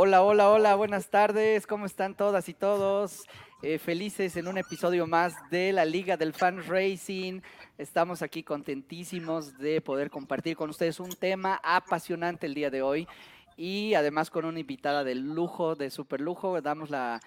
[0.00, 3.26] Hola, hola, hola, buenas tardes, ¿cómo están todas y todos?
[3.62, 7.40] Eh, felices en un episodio más de la Liga del Fan Racing.
[7.78, 13.08] Estamos aquí contentísimos de poder compartir con ustedes un tema apasionante el día de hoy
[13.56, 16.60] y además con una invitada de lujo, de super lujo.
[16.60, 17.20] Damos la,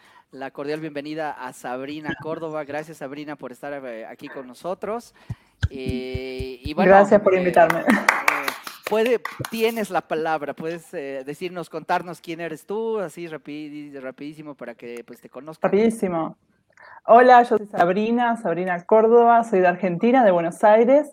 [0.54, 2.64] cordial bienvenida a Sabrina Córdoba.
[2.64, 5.14] Gracias Sabrina por estar eh, aquí con nosotros.
[5.70, 7.84] Eh, y Gracias por invitarme
[8.92, 15.06] puede, tienes la palabra, puedes eh, decirnos, contarnos quién eres tú, así rapidísimo para que
[15.08, 15.72] pues, te conozcan.
[15.72, 16.36] Rapidísimo.
[17.06, 21.08] Hola, yo soy Sabrina, Sabrina Córdoba, soy de Argentina, de Buenos Aires.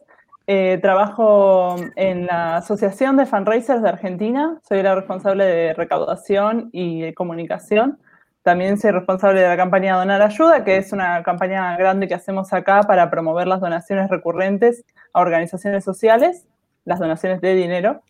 [0.49, 7.03] Eh, trabajo en la Asociación de Fundraisers de Argentina, soy la responsable de recaudación y
[7.03, 7.99] de comunicación.
[8.43, 12.53] También soy responsable de la campaña Donar Ayuda, que es una campaña grande que hacemos
[12.53, 16.48] acá para promover las donaciones recurrentes a organizaciones sociales
[16.89, 18.03] las donaciones de dinero.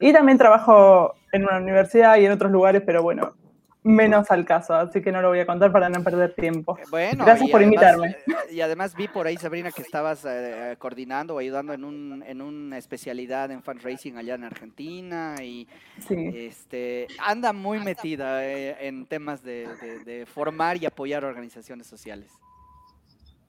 [0.00, 3.34] Y también trabajo en una universidad y en otros lugares, pero bueno,
[3.84, 6.76] menos al caso, así que no lo voy a contar para no perder tiempo.
[6.90, 8.16] Bueno, gracias por invitarme.
[8.50, 12.42] Y además vi por ahí, Sabrina, que estabas eh, coordinando o ayudando en, un, en
[12.42, 15.68] una especialidad en fundraising allá en Argentina y
[16.10, 19.68] este, anda muy metida eh, en temas de,
[20.04, 22.32] de, formar y apoyar organizaciones sociales.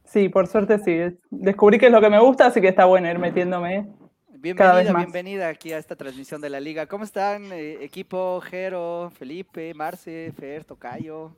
[0.03, 1.17] Sí, por suerte sí.
[1.31, 3.87] Descubrí que es lo que me gusta, así que está bueno ir metiéndome
[4.45, 6.85] Bienvenida, bienvenida aquí a esta transmisión de la liga.
[6.85, 11.31] ¿Cómo están, eh, equipo Jero, Felipe, Marce, Fer, Tocayo?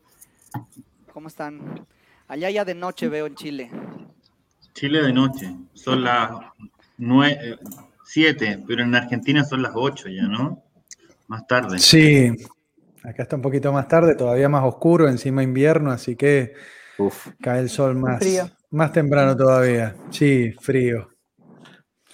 [1.13, 1.87] ¿Cómo están?
[2.27, 3.71] Allá ya de noche veo en Chile.
[4.73, 6.31] Chile de noche, son las
[6.97, 7.57] nueve, eh,
[8.03, 10.61] siete, pero en Argentina son las ocho ya, ¿no?
[11.27, 11.79] Más tarde.
[11.79, 12.29] Sí,
[13.03, 16.55] acá está un poquito más tarde, todavía más oscuro, encima invierno, así que
[17.39, 18.21] cae el sol más,
[18.69, 19.95] más temprano todavía.
[20.09, 21.07] Sí, frío.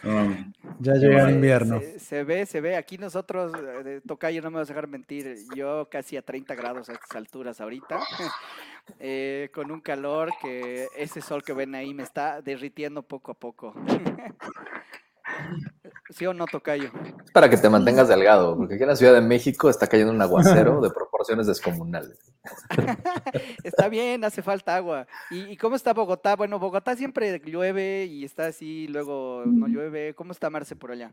[0.03, 0.52] Ah.
[0.79, 1.81] Ya llega el invierno.
[1.97, 2.75] Se, ve, se ve.
[2.75, 3.53] Aquí nosotros,
[3.85, 7.15] eh, Tocayo, no me vas a dejar mentir, yo casi a 30 grados a estas
[7.15, 7.99] alturas ahorita,
[8.99, 13.36] eh, con un calor que ese sol que ven ahí me está derritiendo poco a
[13.36, 13.73] poco.
[16.13, 16.91] ¿Sí o no, Tocayo?
[17.33, 20.21] para que te mantengas delgado, porque aquí en la Ciudad de México está cayendo un
[20.21, 22.19] aguacero de proporciones descomunales.
[23.63, 25.07] está bien, hace falta agua.
[25.31, 26.35] ¿Y, cómo está Bogotá?
[26.35, 30.13] Bueno, Bogotá siempre llueve y está así, luego no llueve.
[30.13, 31.11] ¿Cómo está Marce por allá?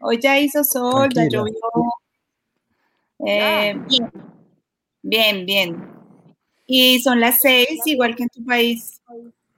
[0.00, 1.54] Hoy ya hizo sol, ya llovió.
[3.26, 4.12] Eh, bien.
[5.02, 5.88] bien, bien.
[6.66, 9.00] Y son las seis, igual que en tu país,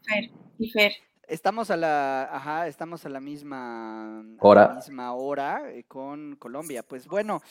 [0.02, 0.92] Fer y Fer.
[1.28, 6.84] Estamos a la, ajá, estamos a la misma hora, misma hora eh, con Colombia.
[6.84, 7.42] Pues bueno,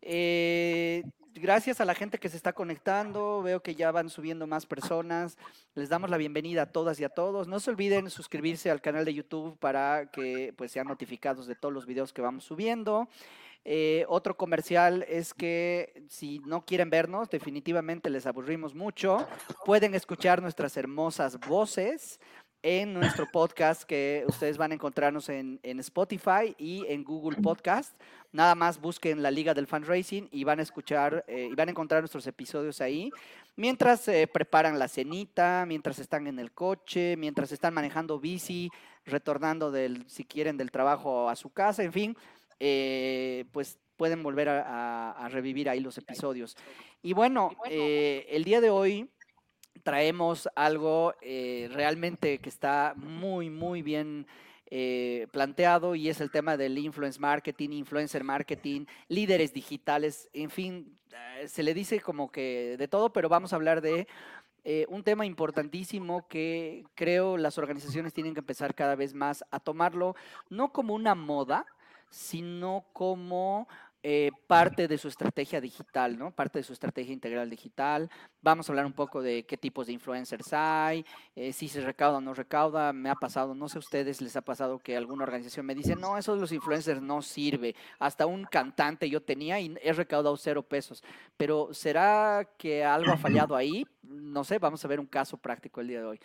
[0.00, 1.02] eh,
[1.34, 3.42] gracias a la gente que se está conectando.
[3.42, 5.36] Veo que ya van subiendo más personas.
[5.74, 7.48] Les damos la bienvenida a todas y a todos.
[7.48, 11.74] No se olviden suscribirse al canal de YouTube para que pues sean notificados de todos
[11.74, 13.10] los videos que vamos subiendo.
[13.70, 19.28] Eh, otro comercial es que si no quieren vernos, definitivamente les aburrimos mucho.
[19.66, 22.18] Pueden escuchar nuestras hermosas voces
[22.62, 27.94] en nuestro podcast que ustedes van a encontrarnos en, Spotify y en Google Podcast.
[28.32, 31.70] Nada más busquen la Liga del Fundraising y van a escuchar eh, y van a
[31.70, 33.10] encontrar nuestros episodios ahí.
[33.56, 38.70] Mientras eh, preparan la cenita, mientras están en el coche, mientras están manejando bici,
[39.04, 42.16] retornando del, si quieren, del trabajo a su casa, en fin,
[42.60, 46.56] eh, pues pueden volver a, revivir ahí los episodios.
[47.02, 49.10] Y bueno, el día de hoy
[49.82, 54.26] traemos algo eh, realmente que está muy, muy bien
[54.70, 60.98] eh, planteado y es el tema del influence marketing, influencer marketing, líderes digitales, en fin,
[61.12, 64.06] eh, se le dice como que de todo, pero vamos a hablar de
[64.90, 70.14] un tema importantísimo que creo las organizaciones tienen que empezar cada vez más a tomarlo,
[70.50, 71.64] no como una moda,
[72.10, 73.66] sino como
[74.10, 76.30] eh, parte de su estrategia digital, ¿no?
[76.30, 78.08] Parte de su estrategia integral digital.
[78.40, 81.04] Vamos a hablar un poco de qué tipos de influencers hay,
[81.36, 82.94] eh, si se recauda o no recauda.
[82.94, 85.94] Me ha pasado, no sé a ustedes les ha pasado que alguna organización me dice,
[85.94, 87.76] no, eso de los influencers no sirve.
[87.98, 91.04] Hasta un cantante yo tenía y he recaudado cero pesos.
[91.36, 93.86] Pero ¿será que algo ha fallado ahí?
[94.04, 96.20] No sé, vamos a ver un caso práctico el día de hoy.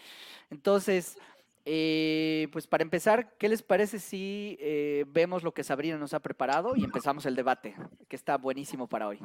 [0.50, 1.18] Entonces,
[1.66, 6.20] eh, pues para empezar, ¿qué les parece si eh, vemos lo que Sabrina nos ha
[6.20, 7.76] preparado y empezamos el debate,
[8.10, 9.20] que está buenísimo para hoy?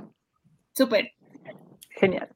[0.73, 1.13] Súper.
[1.91, 2.29] Genial.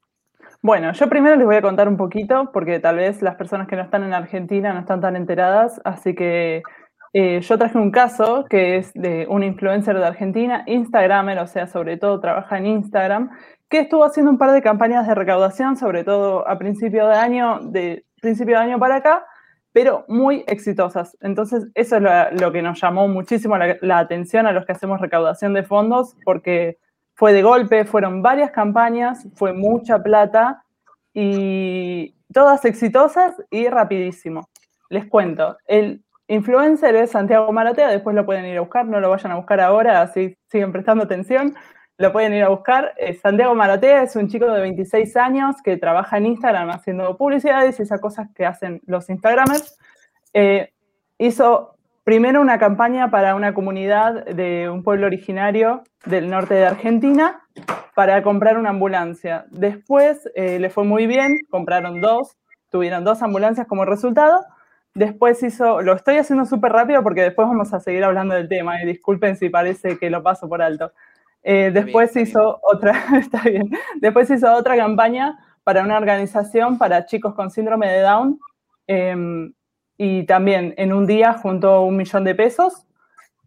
[0.61, 3.75] Bueno, yo primero les voy a contar un poquito, porque tal vez las personas que
[3.75, 6.63] no están en Argentina no están tan enteradas, así que
[7.13, 11.67] eh, yo traje un caso que es de un influencer de Argentina, Instagramer, o sea,
[11.67, 13.29] sobre todo trabaja en Instagram,
[13.69, 17.59] que estuvo haciendo un par de campañas de recaudación, sobre todo a principio de año,
[17.61, 19.25] de principio de año para acá,
[19.73, 21.17] pero muy exitosas.
[21.19, 25.53] Entonces, eso es lo, que nos llamó muchísimo la, atención a los que hacemos recaudación
[25.53, 26.77] de fondos, porque
[27.15, 30.63] fue de golpe, fueron varias campañas, fue mucha plata
[31.13, 34.47] y todas exitosas y rapidísimo.
[34.89, 39.09] Les cuento, el influencer es Santiago Maratea, después lo pueden ir a buscar, no lo
[39.09, 41.55] vayan a buscar ahora, así siguen prestando atención,
[41.97, 42.93] lo pueden ir a buscar.
[42.97, 47.79] Eh, Santiago Maratea es un chico de 26 años que trabaja en Instagram haciendo publicidades
[47.79, 49.77] y esas cosas que hacen los Instagramers.
[50.33, 50.71] Eh,
[51.17, 57.41] hizo primero una campaña para una comunidad de un pueblo originario del norte de Argentina
[57.95, 59.45] para comprar una ambulancia.
[59.51, 62.35] Después eh, le fue muy bien, compraron dos,
[62.69, 64.43] tuvieron dos ambulancias como resultado.
[64.95, 68.81] Después hizo, lo estoy haciendo súper rápido porque después vamos a seguir hablando del tema
[68.81, 70.91] y disculpen si parece que lo paso por alto.
[71.43, 77.33] Eh, después hizo otra, está bien, después hizo otra campaña para una organización para chicos
[77.35, 78.39] con síndrome de Down
[78.87, 79.53] em,
[79.97, 82.85] y también en un día juntó un millón de pesos.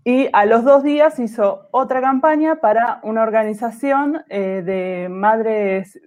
[0.04, 6.00] Y a los dos días hizo otra campaña para una organización eh, de madres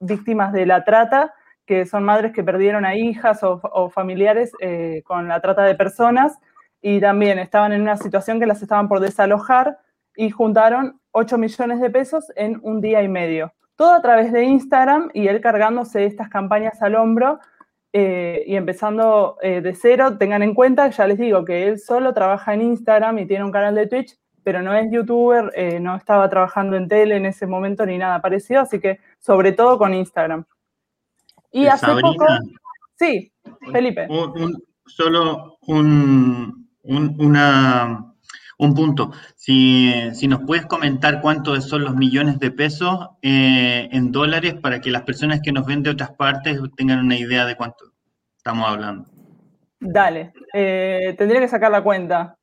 [0.00, 1.34] víctimas de la trata,
[1.66, 6.38] que son madres que perdieron a hijas o, familiares eh, con la trata de personas
[6.80, 9.78] y también estaban en una situación que las estaban por desalojar
[10.16, 13.52] y juntaron 8 millones de pesos en un día y medio.
[13.76, 17.38] Todo a través de Instagram y él cargándose estas campañas al hombro
[17.92, 20.18] eh, y empezando eh, de cero.
[20.18, 23.52] Tengan en cuenta, ya les digo, que él solo trabaja en Instagram y tiene un
[23.52, 27.46] canal de Twitch, pero no es youtuber, eh, no estaba trabajando en tele en ese
[27.46, 30.44] momento ni nada parecido, así que sobre todo con Instagram.
[31.52, 32.26] Y hace poco...
[32.96, 33.32] Sí,
[33.72, 34.08] Felipe.
[34.86, 38.13] solo un, una
[38.64, 39.12] un punto.
[39.36, 44.90] Si, nos puedes comentar cuántos son los millones de pesos eh, en dólares para que
[44.90, 47.92] las personas que nos ven de otras partes tengan una idea de cuánto
[48.36, 49.08] estamos hablando.
[49.80, 52.36] Dale, eh, tendría que sacar la cuenta.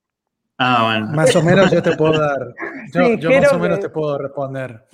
[0.63, 1.07] Ah, bueno.
[1.15, 2.53] Más o menos yo te puedo dar.
[2.93, 4.85] Yo, más o menos te puedo responder.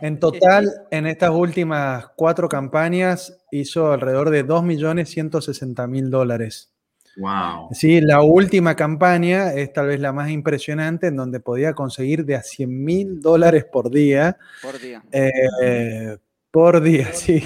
[0.00, 6.72] En total, en estas últimas cuatro campañas hizo alrededor de 2.160.000 dólares.
[7.16, 7.68] Wow.
[7.72, 12.36] Sí, la última campaña es tal vez la más impresionante, en donde podía conseguir de
[12.36, 14.38] a 100 mil dólares por día.
[14.62, 15.02] Por día.
[15.12, 16.16] Eh,
[16.50, 17.42] por día, sí,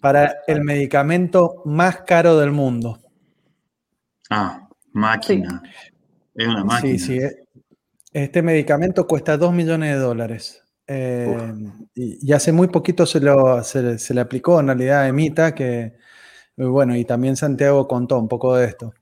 [0.00, 2.98] para el medicamento más caro del mundo.
[4.30, 5.62] Ah, máquina.
[6.34, 6.98] Es una máquina.
[6.98, 7.18] Sí, sí.
[7.18, 7.46] Eh,
[8.12, 10.62] este medicamento cuesta 2 millones de dólares.
[10.86, 11.36] Eh,
[11.94, 15.96] y, hace muy poquito se, lo, se, le aplicó en realidad a Emita, que,
[16.56, 18.94] bueno, y también Santiago contó un poco de esto.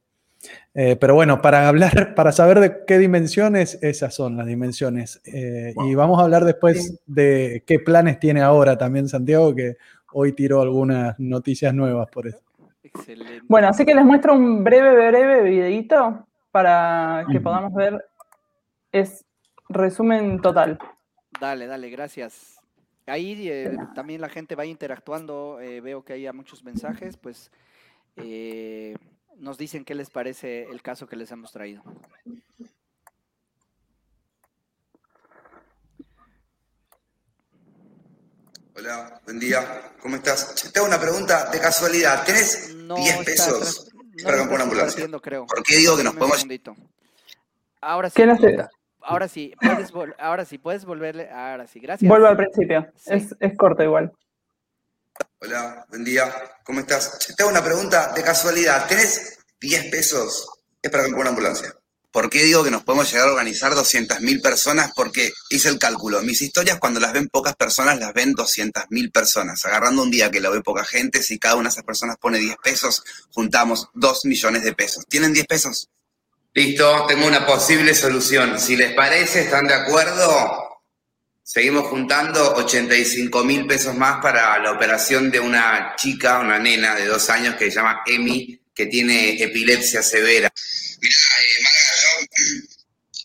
[0.75, 5.20] Eh, pero bueno, para hablar, para saber de qué dimensiones, esas son las dimensiones.
[5.25, 9.76] Eh, y vamos a hablar después de qué planes tiene ahora también Santiago, que
[10.12, 12.41] hoy tiró algunas noticias nuevas por eso.
[12.82, 13.43] Excelente.
[13.49, 18.05] Bueno, así que les muestro un breve, breve videito para que podamos ver.
[18.93, 19.25] Es
[19.69, 20.79] resumen total.
[21.41, 22.61] Dale, dale, gracias.
[23.06, 27.50] Ahí eh, también la gente va interactuando, veo que hay muchos mensajes, pues
[29.38, 31.82] nos dicen qué les parece el caso que les hemos traído.
[38.76, 39.92] Hola, buen día.
[40.00, 40.70] ¿Cómo estás?
[40.72, 42.25] te hago una pregunta de casualidad.
[42.25, 43.90] ¿Tenés 10 pesos
[44.22, 45.06] para comprar una ambulancia?
[45.08, 46.44] ¿Por qué digo que nos podemos...
[47.81, 48.22] Ahora sí.
[49.06, 51.31] Ahora sí, puedes ahora sí, puedes volverle.
[51.31, 52.08] Ahora sí, gracias.
[52.08, 52.91] Vuelvo al principio.
[53.06, 54.10] Es, es corto igual.
[55.44, 56.34] Hola, buen día.
[56.65, 57.19] ¿Cómo estás?
[57.36, 58.86] Te hago una pregunta de casualidad.
[58.86, 60.48] ¿Tenés 10 pesos?
[60.81, 61.74] Es para comprar una ambulancia.
[62.10, 64.93] ¿Por qué digo que nos podemos llegar a organizar 200.000 personas?
[64.96, 66.22] Porque hice el cálculo.
[66.22, 69.63] Mis historias, cuando las ven pocas personas, las ven 200.000 personas.
[69.67, 72.39] Agarrando un día que lo ve poca gente, si cada una de esas personas pone
[72.39, 75.05] 10 pesos, juntamos 2 millones de pesos.
[75.10, 75.91] ¿Tienen 10 pesos?
[76.55, 78.58] Listo, tengo una posible solución.
[78.58, 80.73] Si les parece, ¿están de acuerdo?
[81.46, 87.05] Seguimos juntando 85 mil pesos más para la operación de una chica, una nena de
[87.05, 90.51] dos años que se llama Emi, que tiene epilepsia severa.
[91.03, 92.08] Mirá, eh, Marga, yo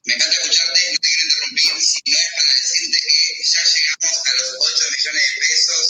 [0.04, 1.82] me encanta escucharte, no te quiero interrumpir.
[1.82, 5.84] Si no es para decirte que ya llegamos a los 8 millones de pesos,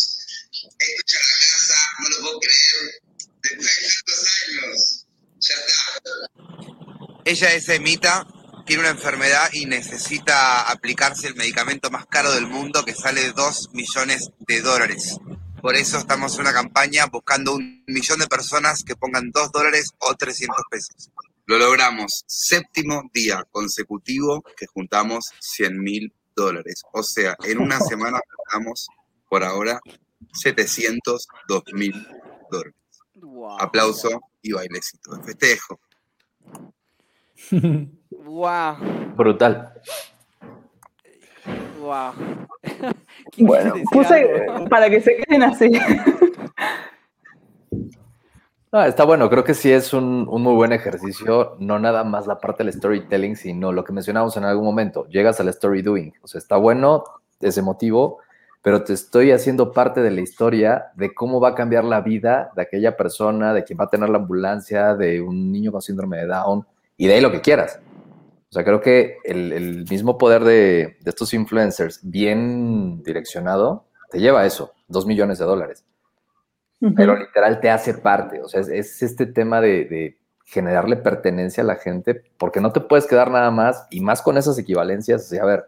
[0.78, 3.02] escucha la casa, no lo puedo creer.
[3.42, 5.06] Después de tantos años,
[5.40, 5.80] ya está.
[7.26, 8.28] Ella es Emita,
[8.70, 13.74] tiene una enfermedad y necesita aplicarse el medicamento más caro del mundo que sale 2
[13.74, 15.18] millones de dólares.
[15.60, 19.90] Por eso estamos en una campaña buscando un millón de personas que pongan 2 dólares
[19.98, 21.10] o 300 pesos.
[21.48, 22.24] Lo logramos.
[22.28, 26.84] Séptimo día consecutivo que juntamos 100 mil dólares.
[26.94, 28.88] O sea, en una semana juntamos
[29.28, 29.80] por ahora
[30.32, 32.08] 702 mil
[32.52, 32.76] dólares.
[33.60, 35.80] Aplauso y bailecito de festejo.
[38.30, 38.78] Wow.
[39.18, 39.74] Brutal.
[41.82, 42.14] Wow.
[43.38, 45.72] Bueno, puse para que se queden así.
[48.72, 52.38] No, está bueno, creo que sí es un, muy buen ejercicio, no nada más la
[52.38, 56.28] parte del storytelling, sino lo que mencionamos en algún momento, llegas al story doing, o
[56.28, 57.04] sea, está bueno,
[57.42, 58.20] es emotivo,
[58.62, 62.52] pero te estoy haciendo parte de la historia de cómo va a cambiar la vida
[62.56, 66.18] de aquella persona, de quien va a tener la ambulancia, de un niño con síndrome
[66.18, 66.64] de Down,
[66.96, 67.80] y de ahí lo que quieras.
[68.50, 74.42] O sea, creo que el, mismo poder de, de estos influencers bien direccionado te lleva
[74.42, 75.86] a eso, dos millones de dólares
[76.96, 78.42] pero literal te hace parte.
[78.42, 83.06] O sea, es, este tema de, generarle pertenencia a la gente, porque no te puedes
[83.06, 85.26] quedar nada más, y más con esas equivalencias.
[85.26, 85.66] O sea, a ver,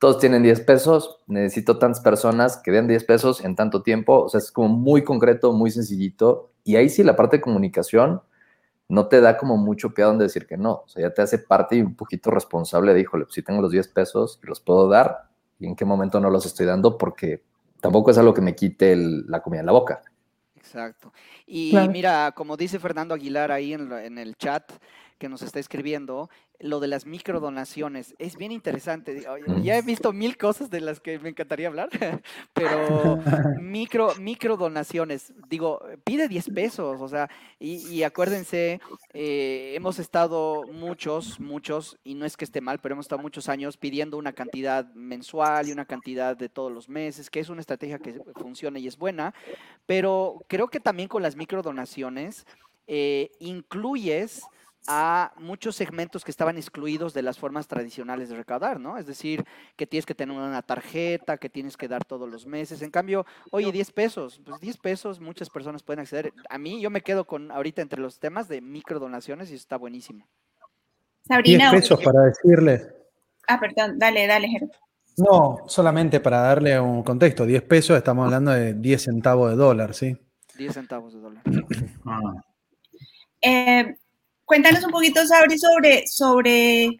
[0.00, 4.22] todos tienen 10 pesos, necesito tantas personas que den 10 pesos en tanto tiempo.
[4.22, 6.50] O sea, es como muy concreto, muy sencillito.
[6.64, 8.22] Y ahí sí la parte de comunicación
[8.92, 10.82] no te da como mucho pie a donde decir que no.
[10.84, 13.62] O sea, ya te hace parte y un poquito responsable de, híjole, pues si tengo
[13.62, 17.42] los 10 pesos, los puedo dar y en qué momento no los estoy dando porque
[17.80, 20.02] tampoco es algo que me quite la comida en la boca.
[20.54, 21.10] Exacto.
[21.46, 24.70] Y mira, como dice Fernando Aguilar ahí en, en, el chat
[25.16, 26.28] que nos está escribiendo,
[26.62, 29.24] lo de las microdonaciones es bien interesante.
[29.62, 31.88] Ya he visto mil cosas de las que me encantaría hablar,
[32.52, 33.18] pero
[33.60, 37.28] micro, microdonaciones, digo, pide 10 pesos, o sea,
[37.58, 38.80] y, acuérdense,
[39.12, 43.48] eh, hemos estado muchos, muchos, y no es que esté mal, pero hemos estado muchos
[43.48, 47.60] años pidiendo una cantidad mensual y una cantidad de todos los meses, que es una
[47.60, 49.34] estrategia que funciona y es buena,
[49.86, 52.46] pero creo que también con las microdonaciones
[52.86, 54.42] eh, incluyes
[54.88, 58.98] a muchos segmentos que estaban excluidos de las formas tradicionales de recaudar, ¿no?
[58.98, 59.44] Es decir,
[59.76, 62.82] que tienes que tener una tarjeta, que tienes que dar todos los meses.
[62.82, 66.32] En cambio, oye, 10 pesos, pues 10 pesos muchas personas pueden acceder.
[66.48, 70.26] A mí yo me quedo con ahorita entre los temas de microdonaciones y está buenísimo.
[71.26, 71.70] Sabrina.
[71.70, 72.88] 10 pesos para decirles.
[73.46, 74.74] Ah, perdón, dale, dale, Gerardo.
[75.16, 79.94] No, solamente para darle un contexto, 10 pesos estamos hablando de 10 centavos de dólar,
[79.94, 80.16] ¿sí?
[80.56, 81.42] 10 centavos de dólar.
[82.06, 82.32] Ah.
[83.42, 83.96] eh,
[84.44, 86.98] Cuéntanos un poquito, Sabri, sobre, sobre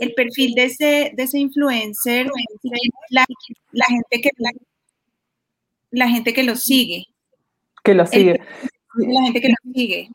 [0.00, 2.26] el perfil de ese, de ese influencer,
[3.10, 3.24] la,
[3.86, 4.30] gente que
[5.90, 7.06] la, gente que lo sigue.
[7.82, 8.40] Que lo sigue.
[8.94, 10.08] la gente que lo sigue.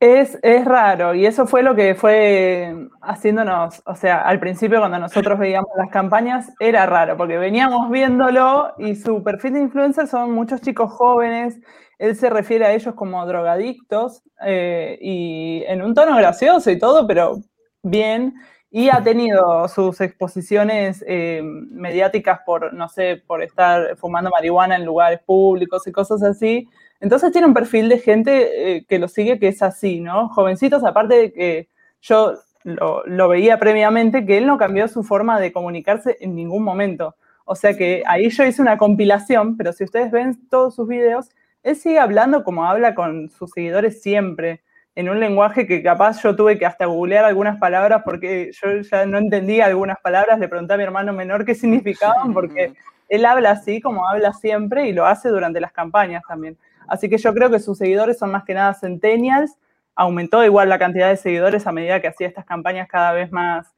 [0.00, 4.98] Es, es, raro y eso fue lo que fue haciéndonos, o sea, al principio cuando
[4.98, 10.32] nosotros veíamos las campañas era raro porque veníamos viéndolo y su perfil de influencer son
[10.32, 11.60] muchos chicos jóvenes
[12.00, 17.06] él se refiere a ellos como drogadictos eh, y en un tono gracioso y todo,
[17.06, 17.40] pero
[17.82, 18.34] bien.
[18.70, 24.86] Y ha tenido sus exposiciones eh, mediáticas por, no sé, por estar fumando marihuana en
[24.86, 26.66] lugares públicos y cosas así.
[27.00, 30.28] Entonces tiene un perfil de gente eh, que lo sigue que es así, ¿no?
[30.28, 31.68] Jovencitos, aparte de que
[32.02, 36.62] yo lo, lo, veía previamente, que él no cambió su forma de comunicarse en ningún
[36.62, 37.16] momento.
[37.44, 41.30] O sea que ahí yo hice una compilación, pero si ustedes ven todos sus videos,
[41.62, 44.62] él sigue hablando como habla con sus seguidores siempre,
[44.94, 49.06] en un lenguaje que capaz yo tuve que hasta googlear algunas palabras porque yo ya
[49.06, 52.72] no entendía algunas palabras, le pregunté a mi hermano menor qué significaban, porque
[53.08, 56.56] él habla así como habla siempre y lo hace durante las campañas también.
[56.90, 59.56] Así que yo creo que sus seguidores son más que nada centennials,
[59.94, 63.68] aumentó igual la cantidad de seguidores a medida que hacía estas campañas cada vez más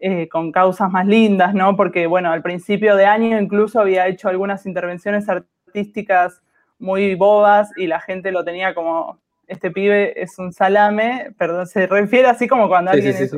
[0.00, 1.76] eh, con causas más lindas, ¿no?
[1.76, 6.42] Porque, bueno, al principio de año incluso había hecho algunas intervenciones artísticas
[6.78, 11.86] muy bobas y la gente lo tenía como, este pibe es un salame, perdón, se
[11.86, 13.32] refiere así como cuando alguien es,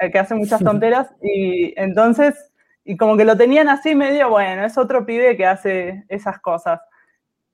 [0.00, 2.52] el que hace muchas tonteras y entonces,
[2.84, 6.80] y como que lo tenían así medio, bueno, es otro pibe que hace esas cosas.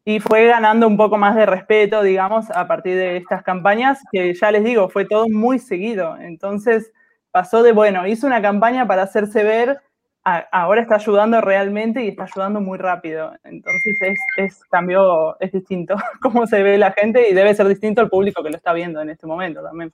[0.04, 4.34] Y fue ganando un poco más de respeto, digamos, a partir de estas campañas, que
[4.34, 6.16] ya les digo, fue todo muy seguido.
[6.18, 6.92] Entonces
[7.30, 9.80] pasó de, bueno, hizo una campaña para hacerse ver
[10.24, 13.32] ahora está ayudando realmente y está ayudando muy rápido.
[13.44, 18.00] Entonces es, es cambio, es distinto cómo se ve la gente y debe ser distinto
[18.00, 19.92] el público que lo está viendo en este momento también.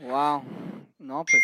[0.00, 0.42] Wow.
[0.98, 1.42] No, pues,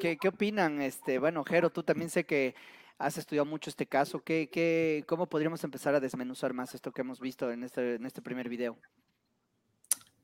[0.00, 0.80] ¿qué, qué, opinan?
[0.80, 2.54] Este, bueno, Jero, tú también sé que
[2.98, 4.22] has estudiado mucho este caso.
[4.22, 8.06] ¿Qué, qué, ¿Cómo podríamos empezar a desmenuzar más esto que hemos visto en este, en
[8.06, 8.76] este primer video?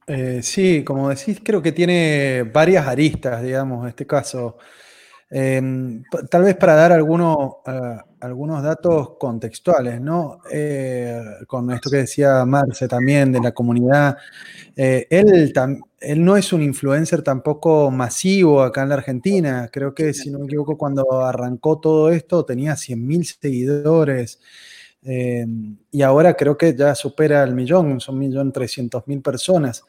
[0.07, 4.57] Eh, sí, como decís, creo que tiene varias aristas, digamos, este caso.
[5.31, 10.41] Em, tal vez para dar algunos, ah, algunos datos contextuales, ¿no?
[10.53, 14.17] Eh, con esto que decía Marce también de la comunidad,
[14.77, 15.53] eh, él,
[16.01, 19.69] él no es un influencer tampoco masivo acá en la Argentina.
[19.73, 24.41] Creo que, si no me equivoco, cuando arrancó todo esto tenía 100.000 seguidores.
[25.03, 29.85] Em, y ahora creo que ya supera el millón, son 1.300.000 personas.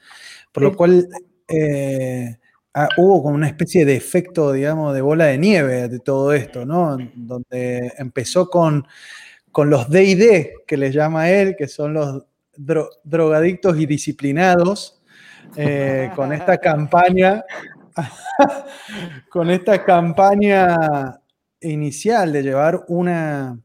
[0.52, 1.08] Por lo cual,
[1.48, 2.38] eh,
[2.84, 6.66] ah, hubo como una especie de efecto, digamos, de bola de nieve de todo esto,
[6.66, 6.98] ¿no?
[7.16, 8.86] Donde empezó con,
[9.52, 12.26] con los DD, que le llama él, que son los
[13.04, 15.02] drogadictos y disciplinados,
[15.56, 17.44] eh, con esta campaña,
[19.30, 21.20] con esta campaña
[21.62, 23.60] inicial de llevar una,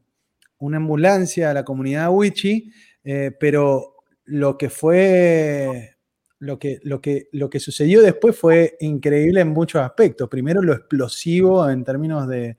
[0.57, 2.71] una ambulancia a la comunidad Wichi,
[3.03, 5.94] eh, pero lo que fue
[6.39, 10.29] lo que, lo, que, lo que sucedió después fue increíble en muchos aspectos.
[10.29, 12.57] Primero, lo explosivo en términos de,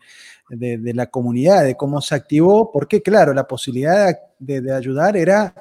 [0.49, 5.55] la comunidad, de cómo se activó, porque claro, la posibilidad de, ayudar era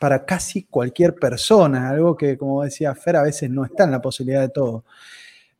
[0.00, 4.02] para casi cualquier persona, algo que, como decía Fer, a veces no está en la
[4.02, 4.84] posibilidad de todo.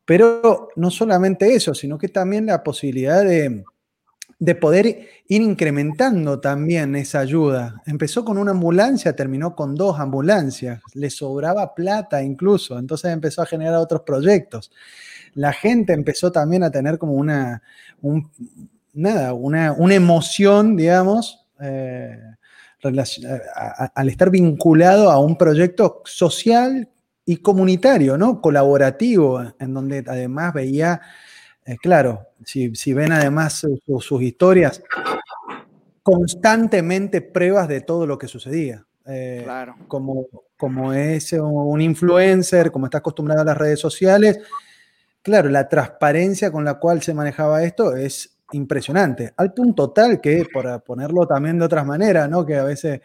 [0.05, 3.65] Pero no solamente eso, sino que también la posibilidad de,
[4.39, 4.87] de poder
[5.29, 7.83] ir incrementando también esa ayuda.
[7.87, 13.47] Empezó con una ambulancia, terminó con dos ambulancias, le sobraba plata incluso, entonces empezó a
[13.47, 14.71] generar otros proyectos.
[15.35, 17.63] La gente empezó también a tener como una,
[18.93, 22.19] nada, una, emoción, digamos, eh,
[22.83, 26.89] al estar vinculado a un proyecto social
[27.27, 28.41] y comunitario, ¿no?
[28.41, 31.01] Colaborativo, en donde además veía
[31.67, 34.83] eh, claro, si, ven además sus historias,
[36.03, 38.85] constantemente pruebas de todo lo que sucedía.
[39.07, 39.77] Eh, claro.
[39.87, 44.41] como, como es un influencer, como está acostumbrado a las redes sociales,
[45.23, 50.47] claro, la transparencia con la cual se manejaba esto es impresionante, al punto tal que,
[50.53, 52.47] por ponerlo también de otras maneras, ¿no?
[52.47, 53.01] que a veces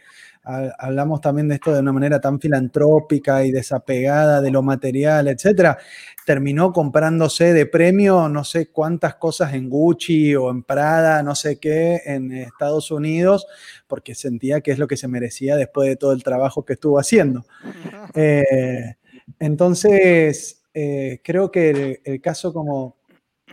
[0.77, 5.77] hablamos también de esto de una manera tan filantrópica y desapegada de lo material, etcétera,
[6.25, 11.59] terminó comprándose de premio no sé cuántas cosas en Gucci o en Prada, no sé
[11.59, 13.47] qué, en Estados Unidos,
[13.87, 16.99] porque sentía que es lo que se merecía después de todo el trabajo que estuvo
[16.99, 17.45] haciendo.
[18.15, 18.95] Eh,
[19.39, 22.97] entonces, eh, creo que el, caso, como,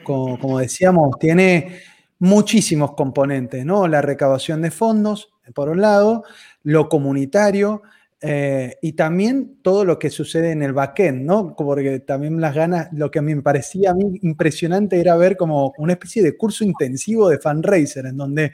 [0.03, 1.81] como decíamos, tiene
[2.19, 3.87] muchísimos componentes, ¿no?
[3.87, 6.25] La recabación de fondos, por un lado,
[6.67, 7.83] lo comunitario
[8.21, 11.55] eh, y también todo lo que sucede en el backend, ¿no?
[11.55, 15.37] Porque también las ganas, lo que a mí me parecía a mí impresionante era ver
[15.37, 18.51] como una especie de curso intensivo de fundraiser, en donde,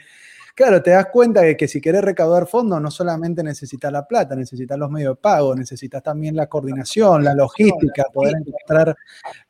[0.55, 4.37] claro, te das cuenta de que si quieres recaudar fondos, no solamente necesitas la plata,
[4.37, 8.94] necesitas los medios de pago, necesitas también la coordinación, la logística, poder encontrar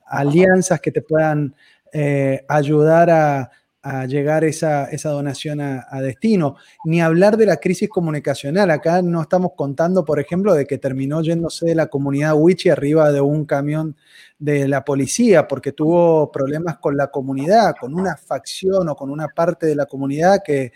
[0.07, 1.53] alianzas que te puedan
[1.93, 3.51] eh, ayudar a
[3.83, 8.71] a llegar esa, esa donación a, destino, ni hablar de la crisis comunicacional.
[8.71, 13.11] Acá no estamos contando, por ejemplo, de que terminó yéndose de la comunidad Wichi arriba
[13.11, 13.97] de un camión
[14.39, 19.29] de la policía porque tuvo problemas con la comunidad, con una facción o con una
[19.29, 20.73] parte de la comunidad que,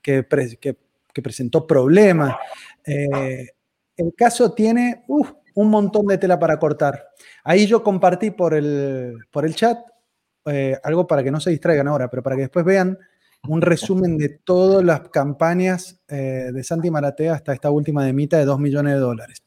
[0.00, 0.22] que,
[1.22, 2.36] presentó problemas.
[2.86, 3.48] Eh,
[3.96, 7.08] el caso tiene un montón de tela para cortar.
[7.42, 9.78] Ahí yo compartí por el, por el chat
[10.46, 12.98] eh, algo para que no se distraigan ahora, pero para que después vean
[13.48, 18.38] un resumen de todas las campañas eh, de Santi Maratea hasta esta última de mitad
[18.38, 19.42] de 2 millones de dólares.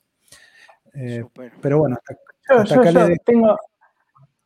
[0.95, 1.23] Eh,
[1.61, 1.97] pero bueno,
[2.49, 3.17] hasta, acá le...
[3.17, 3.57] tengo...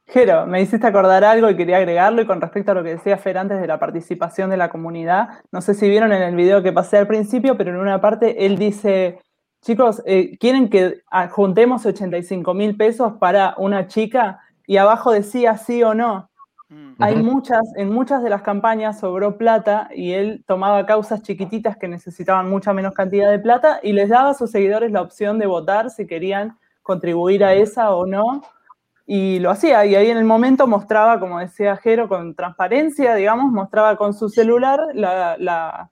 [0.07, 3.17] Jero, me hiciste acordar algo y quería agregarlo y con respecto a lo que decía
[3.17, 6.61] Fer antes de la participación de la comunidad, no sé si vieron en el video
[6.61, 9.19] que pasé al principio, pero en una parte él dice,
[9.61, 10.03] chicos,
[10.37, 14.41] ¿quieren que juntemos 85 mil pesos para una chica?
[14.67, 16.30] Y abajo decía sí o no.
[16.99, 21.89] Hay muchas, en muchas de las campañas sobró plata y él tomaba causas chiquititas que
[21.89, 25.47] necesitaban mucha menos cantidad de plata y les daba a sus seguidores la opción de
[25.47, 28.41] votar si querían contribuir a esa o no.
[29.05, 33.51] Y lo hacía, y ahí en el momento mostraba, como decía Jero, con transparencia, digamos,
[33.51, 35.89] mostraba con su celular la,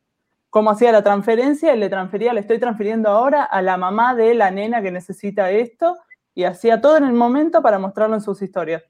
[0.50, 4.34] cómo hacía la transferencia y le transfería, le estoy transfiriendo ahora a la mamá de
[4.36, 5.98] la nena que necesita esto,
[6.34, 8.84] y hacía todo en el momento para mostrarlo en sus historias.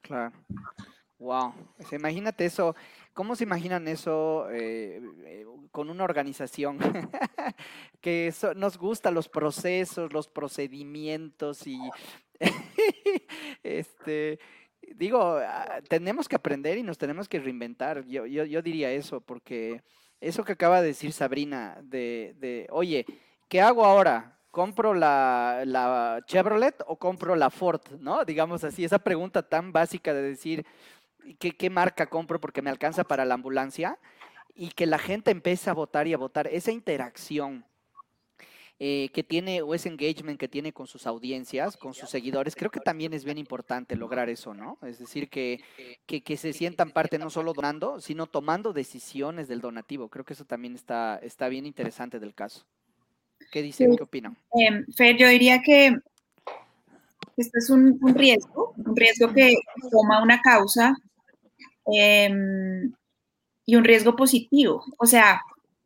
[0.00, 0.32] Claro.
[1.26, 1.54] Wow,
[1.90, 2.76] imagínate eso,
[3.12, 6.78] ¿cómo se imaginan eso eh, eh, con una organización
[8.00, 11.80] que nos gusta los procesos, los procedimientos y
[13.64, 14.38] este,
[14.94, 18.04] digo, ah, tenemos que aprender y nos tenemos que reinventar.
[18.06, 19.82] Yo, yo, diría eso, porque
[20.20, 23.04] eso que acaba de decir Sabrina, de, de oye,
[23.48, 24.36] ¿qué hago ahora?
[24.56, 27.82] ¿compro la, la, Chevrolet o compro la Ford?
[28.00, 28.24] ¿No?
[28.24, 30.64] Digamos así, esa pregunta tan básica de decir,
[31.34, 33.98] qué, marca compro porque me alcanza para la ambulancia
[34.54, 36.46] y que la gente empiece a votar y a votar.
[36.46, 37.64] Esa interacción
[38.78, 42.70] eh, que tiene o ese engagement que tiene con sus audiencias, con sus seguidores, creo
[42.70, 44.78] que también es bien importante lograr eso, ¿no?
[44.82, 45.60] Es decir, que,
[46.06, 50.08] que, se sientan parte no solo donando, sino tomando decisiones del donativo.
[50.08, 52.66] Creo que eso también está, está bien interesante del caso.
[53.50, 53.96] ¿Qué dicen?
[53.96, 54.36] ¿Qué opinan?
[54.58, 55.96] Eh, Fer, yo diría que
[57.36, 59.54] esto es un, riesgo, un riesgo que
[59.90, 60.96] toma una causa
[61.92, 62.92] em,
[63.64, 64.84] y un riesgo positivo.
[64.98, 65.40] O sea,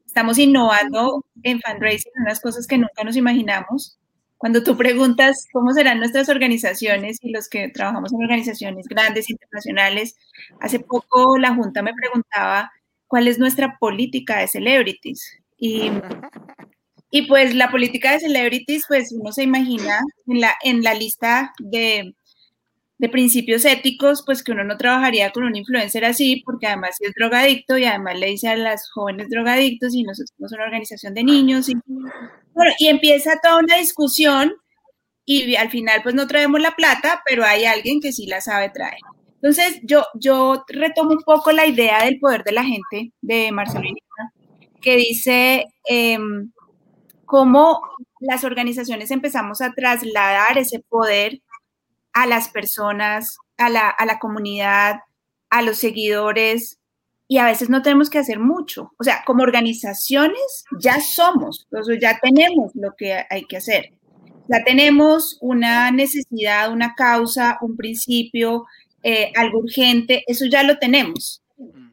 [0.07, 3.99] estamos innovando en fundraising, unas cosas que nunca nos imaginamos.
[4.39, 10.17] Cuando tú preguntas cómo serán nuestras organizaciones y los que trabajamos en organizaciones grandes, internacionales,
[10.61, 12.73] hace poco la Junta me preguntaba
[13.07, 15.37] cuál es nuestra política de celebrities.
[15.59, 15.91] Y,
[17.11, 21.53] y pues la política de celebrities, pues uno se imagina en la, en la lista
[21.59, 22.15] de,
[23.01, 27.13] de principios éticos, pues que uno no trabajaría con un influencer así, porque además es
[27.19, 31.25] drogadicto y además le dice a las jóvenes drogadictos y nosotros somos una organización de
[31.25, 31.71] niños.
[31.71, 31.77] Y,
[32.53, 34.53] bueno, y empieza toda una discusión
[35.25, 38.69] y al final pues no traemos la plata, pero hay alguien que sí la sabe
[38.69, 39.01] traer.
[39.37, 43.97] Entonces yo, yo retomo un poco la idea del poder de la gente de Marcelino,
[44.83, 46.53] que dice em,
[47.25, 47.81] cómo
[48.21, 51.41] las organizaciones empezamos a trasladar ese poder
[52.13, 55.01] a las personas, a la, a la comunidad,
[55.51, 56.81] a los seguidores,
[57.31, 58.93] y a veces no tenemos que hacer mucho.
[58.99, 61.69] O sea, como organizaciones ya somos,
[62.01, 63.93] ya tenemos lo que hay que hacer.
[64.49, 68.67] Ya tenemos una necesidad, una causa, un principio,
[69.05, 71.41] eh, algo urgente, eso ya lo tenemos.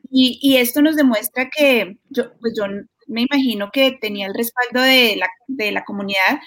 [0.09, 2.65] Y, y, esto nos demuestra que yo, pues yo
[3.05, 6.39] me imagino que tenía el respaldo de la, de la comunidad,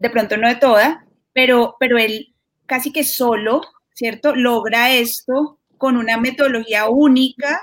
[0.00, 2.34] de pronto no de toda, pero, pero él
[2.68, 3.62] casi que solo,
[3.94, 4.36] ¿cierto?
[4.36, 7.60] Logra esto con una metodología única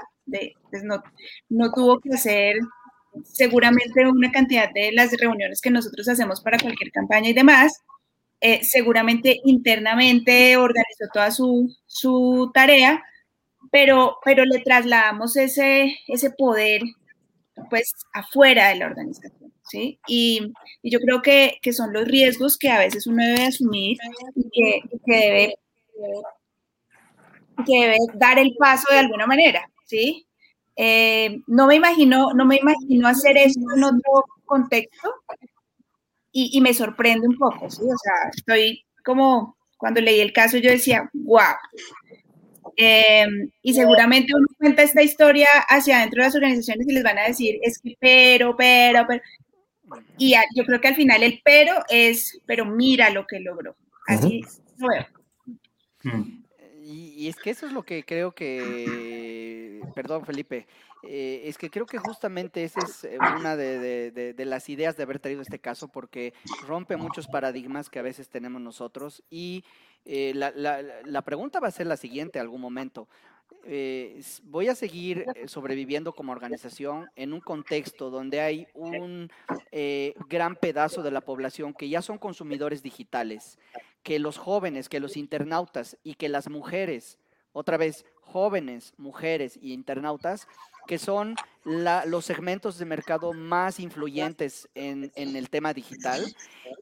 [0.70, 1.02] pues no,
[1.50, 2.56] no tuvo que hacer
[3.24, 7.82] seguramente una cantidad de las reuniones que nosotros hacemos para cualquier campaña y demás.
[8.42, 13.02] Eh, seguramente internamente organizó toda su, su, tarea,
[13.72, 16.82] pero, pero le trasladamos ese, ese poder
[17.70, 20.00] pues afuera de la organización, ¿sí?
[20.08, 23.98] Y, y yo creo que, que, son los riesgos que a veces uno debe asumir
[24.36, 25.56] y que, que, debe,
[27.66, 30.28] que debe dar el paso de alguna manera, ¿sí?
[30.76, 35.14] Eh, no me imagino, no me imagino hacer esto en otro contexto
[36.32, 37.82] y, me sorprende un poco, ¿sí?
[37.84, 41.56] O sea, estoy como, cuando leí el caso yo decía, wow.
[42.78, 47.20] Em, y seguramente uno cuenta esta historia hacia adentro de las organizaciones y les van
[47.20, 49.22] a decir, es que pero, pero, pero.
[50.18, 53.76] Y yo creo que al final el pero es, pero mira lo que logró.
[54.08, 54.42] Así
[54.78, 55.06] lo veo.
[56.04, 56.46] Mm.
[56.88, 60.68] Y, es que eso es lo que creo que, perdón Felipe,
[61.02, 65.20] eh, es que creo que justamente esa es eh, una de, las ideas de haber
[65.20, 66.34] traído este caso, porque
[66.68, 69.24] rompe muchos paradigmas que a veces tenemos nosotros.
[69.32, 69.64] Y
[70.06, 73.08] eh, la, la, pregunta va a ser la siguiente algún momento.
[74.44, 79.30] Voy a seguir sobreviviendo como organización en un contexto donde hay un
[80.30, 83.58] gran pedazo de la población que ya son consumidores digitales,
[84.04, 87.18] que los jóvenes, que los internautas y que las mujeres,
[87.54, 90.48] otra vez, jóvenes, mujeres y internautas,
[90.88, 96.24] que son los segmentos de mercado más influyentes en, en, el tema digital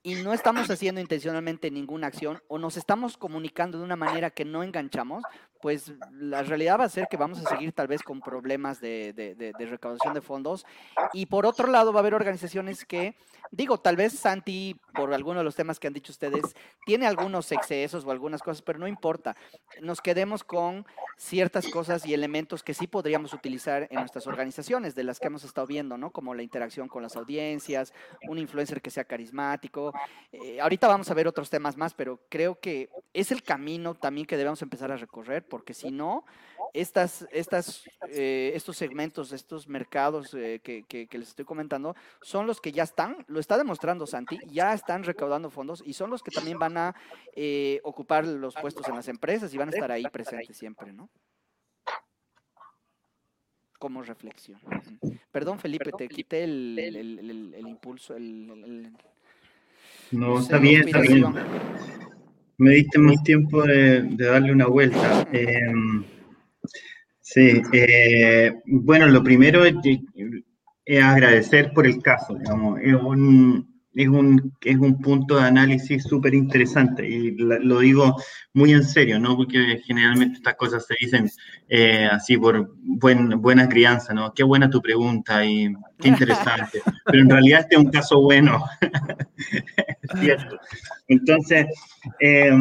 [0.02, 4.44] y no estamos haciendo intencionalmente ninguna acción o nos estamos comunicando de una manera que
[4.44, 5.24] no enganchamos,
[5.64, 9.54] pues la realidad va a ser que vamos a seguir tal vez con problemas de,
[9.58, 10.66] recaudación de fondos.
[11.14, 13.16] Y por otro lado, va a haber organizaciones que,
[13.50, 17.52] digo, tal vez Santi, por alguno de los temas que han dicho ustedes, tiene algunos
[17.52, 19.36] excesos o algunas cosas, pero no importa.
[19.82, 20.86] Nos quedemos con
[21.18, 25.44] ciertas cosas y elementos que sí podríamos utilizar en nuestras organizaciones, de las que hemos
[25.44, 26.12] estado viendo, ¿no?
[26.12, 27.94] Como la interacción con las audiencias,
[28.28, 29.94] un influencer que sea carismático.
[30.32, 34.28] Eh, ahorita vamos a ver otros temas más, pero creo que es el camino también
[34.28, 36.26] que debemos empezar a recorrer porque si no,
[36.74, 42.72] estas, estas, eh, estos segmentos, estos mercados eh, que, les estoy comentando, son los que
[42.72, 46.60] ya están, lo está demostrando Santi, ya están recaudando fondos y son los que también
[46.60, 46.96] van a
[47.36, 51.10] eh, ocupar los puestos en las empresas y van a estar ahí presentes siempre, ¿no?
[53.80, 54.60] Como reflexión.
[55.32, 58.94] Perdón, Felipe, te quité el, impulso, el,
[60.12, 61.24] no, está bien, está bien
[62.58, 65.28] me diste más tiempo de, darle una vuelta.
[65.32, 66.04] Em,
[67.22, 69.76] sí, eh, bueno, lo primero es,
[71.02, 76.34] agradecer por el caso, digamos, es un, es un, es un punto de análisis súper
[76.34, 78.16] interesante y lo digo
[78.54, 79.36] muy en serio, ¿no?
[79.36, 81.30] Porque generalmente estas cosas se dicen
[81.70, 84.34] eh, así por buen, buena crianza, ¿no?
[84.34, 86.82] Qué buena tu pregunta y qué interesante.
[87.06, 88.64] Pero en realidad este es un caso bueno,
[90.02, 90.58] es cierto.
[91.08, 91.68] Entonces,
[92.20, 92.52] eh,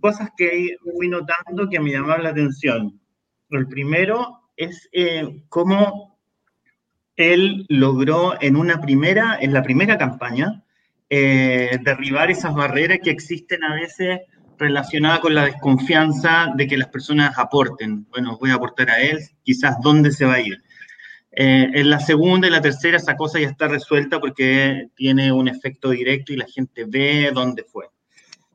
[0.00, 3.00] cosas que fui notando que me llamaron la atención.
[3.50, 6.15] El primero es eh, cómo
[7.16, 10.62] él logró en una primera, en la primera campaña,
[11.08, 14.20] eh, derribar esas barreras que existen a veces
[14.58, 18.06] relacionada con la desconfianza de que las personas aporten.
[18.10, 20.62] Bueno, voy a aportar a él, quizás dónde se va a ir.
[21.38, 25.48] Eh, en la segunda y la tercera esa cosa ya está resuelta porque tiene un
[25.48, 27.86] efecto directo y la gente ve dónde fue.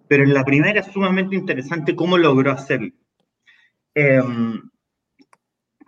[0.08, 2.91] Pero en la primera es sumamente interesante cómo logró hacerlo.
[3.93, 4.62] Em,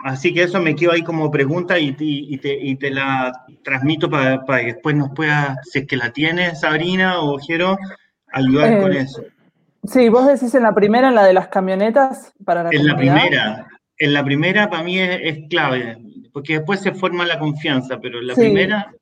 [0.04, 3.32] así que eso me quedo ahí como pregunta y, te, la
[3.64, 7.78] transmito para, que después nos pueda, si es que la tienes, Sabrina o Jero,
[8.32, 9.24] ayudar con eh, eso.
[9.86, 12.96] Sí, vos decís en la primera, en la de las camionetas para la En la
[12.96, 15.98] primera, en la primera para mí es, clave,
[16.32, 18.94] porque después se forma la confianza, pero en la primera...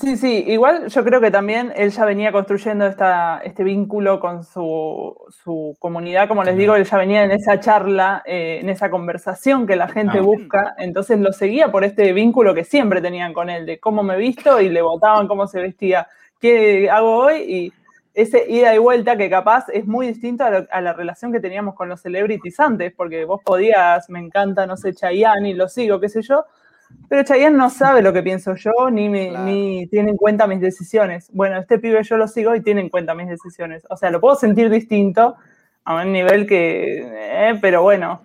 [0.00, 4.44] Sí, sí, igual yo creo que también él ya venía construyendo esta, este vínculo con
[4.44, 8.90] su, su comunidad, como les digo, él ya venía en esa charla, eh, en esa
[8.90, 10.22] conversación que la gente ah.
[10.22, 14.16] busca, entonces lo seguía por este vínculo que siempre tenían con él, de cómo me
[14.16, 16.06] visto y le votaban cómo se vestía,
[16.38, 17.72] qué hago hoy y
[18.14, 21.88] ese ida y vuelta que capaz es muy distinto a, la relación que teníamos con
[21.88, 26.08] los celebrities antes, porque vos podías, me encanta, no sé, Chayanne y lo sigo, qué
[26.08, 26.44] sé yo,
[27.08, 31.30] pero Chayanne no sabe lo que pienso yo, ni, ni tiene en cuenta mis decisiones.
[31.32, 33.86] Bueno, este pibe yo lo sigo y tiene en cuenta mis decisiones.
[33.88, 35.36] O sea, lo puedo sentir distinto
[35.84, 38.20] a un nivel que, eh, pero bueno,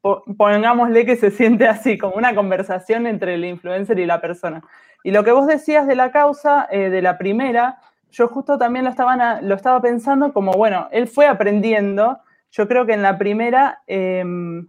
[0.00, 4.62] pongámosle que se siente así, como una conversación entre el influencer y la persona.
[5.04, 7.78] Y lo que vos decías de la causa, eh, de la primera,
[8.10, 12.18] yo justo también lo estaba, lo estaba pensando como, bueno, él fue aprendiendo,
[12.50, 14.68] yo creo que en la primera em,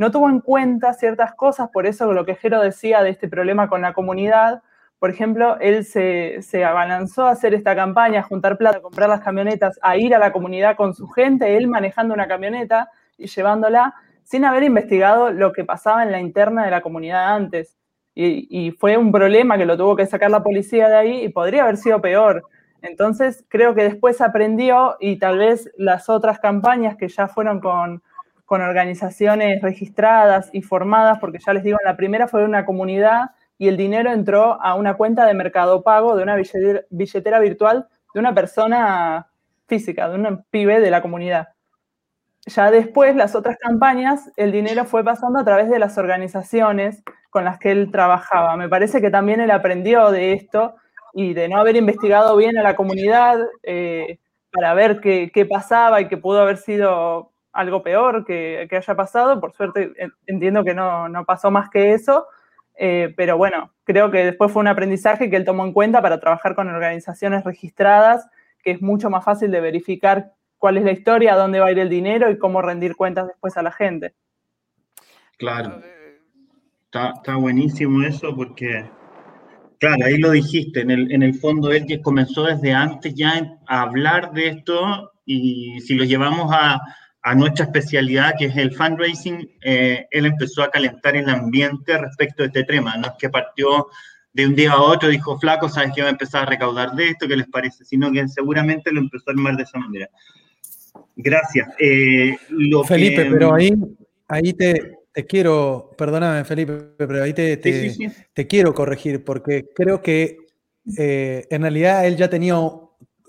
[0.00, 3.68] no tuvo en cuenta ciertas cosas, por eso lo que Jero decía de este problema
[3.68, 4.62] con la comunidad,
[4.98, 9.10] por ejemplo, él se, se abalanzó a hacer esta campaña, a juntar plata, a comprar
[9.10, 13.26] las camionetas, a ir a la comunidad con su gente, él manejando una camioneta y
[13.26, 17.76] llevándola, sin haber investigado lo que pasaba en la interna de la comunidad antes.
[18.14, 21.28] Y, y, fue un problema que lo tuvo que sacar la policía de ahí y
[21.28, 22.44] podría haber sido peor.
[22.80, 28.02] Entonces, creo que después aprendió y tal vez las otras campañas que ya fueron con,
[28.58, 33.68] organizaciones registradas y formadas, porque ya les digo, en la primera fue una comunidad y
[33.68, 38.34] el dinero entró a una cuenta de mercado pago de una billetera, virtual de una
[38.34, 39.28] persona
[39.68, 41.48] física, de un pibe de la comunidad.
[42.46, 47.44] Ya después, las otras campañas, el dinero fue pasando a través de las organizaciones con
[47.44, 48.56] las que él trabajaba.
[48.56, 50.74] Me parece que también él aprendió de esto
[51.12, 54.18] y de no haber investigado bien a la comunidad eh,
[54.52, 59.40] para ver qué, pasaba y que pudo haber sido algo peor que, haya pasado.
[59.40, 59.92] Por suerte
[60.26, 62.26] entiendo que no, pasó más que eso,
[62.76, 66.20] eh, pero bueno, creo que después fue un aprendizaje que él tomó en cuenta para
[66.20, 68.26] trabajar con organizaciones registradas,
[68.62, 71.78] que es mucho más fácil de verificar cuál es la historia, dónde va a ir
[71.78, 74.14] el dinero y cómo rendir cuentas después a la gente.
[75.38, 75.80] Claro.
[76.84, 78.84] Está, está buenísimo eso porque
[79.80, 83.58] Claro, ahí lo dijiste, en el, en el fondo él que comenzó desde antes ya
[83.66, 86.78] a hablar de esto y si lo llevamos a,
[87.22, 92.42] a nuestra especialidad, que es el fundraising, eh, él empezó a calentar el ambiente respecto
[92.42, 93.88] de este tema, no es que partió
[94.32, 97.08] de un día a otro, dijo, flaco, sabes que va a empezar a recaudar de
[97.08, 97.84] esto, ¿qué les parece?
[97.84, 100.08] Sino que seguramente lo empezó a armar de esa manera.
[101.16, 101.68] Gracias.
[101.78, 102.36] Eh,
[102.86, 103.72] Felipe, pero ahí,
[104.28, 110.38] ahí te, te quiero, perdóname Felipe, pero ahí te, te, quiero corregir porque creo que
[110.96, 112.56] eh, en realidad él ya tenía,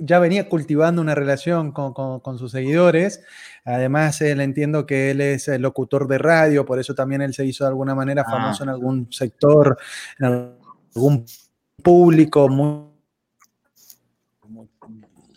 [0.04, 3.24] ya venía cultivando una relación con, sus seguidores.
[3.64, 7.46] Además, él entiendo que él es el locutor de radio, por eso también él se
[7.46, 8.32] hizo de alguna manera ah.
[8.32, 9.78] famoso en algún sector,
[10.20, 10.56] en
[10.96, 11.26] algún
[11.84, 12.88] público muy,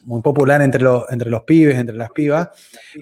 [0.05, 2.49] muy popular entre los, entre los pibes, entre las pibas.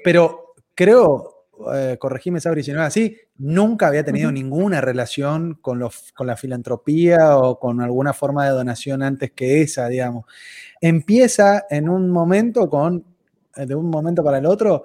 [0.02, 1.31] Pero creo,
[1.74, 6.26] eh, corregime Sabri si no es así, nunca había tenido ninguna relación con, los, con
[6.26, 10.24] la filantropía o con alguna forma de donación antes que esa, digamos.
[10.80, 13.04] Empieza en un momento con,
[13.56, 14.84] eh, de un momento para el otro,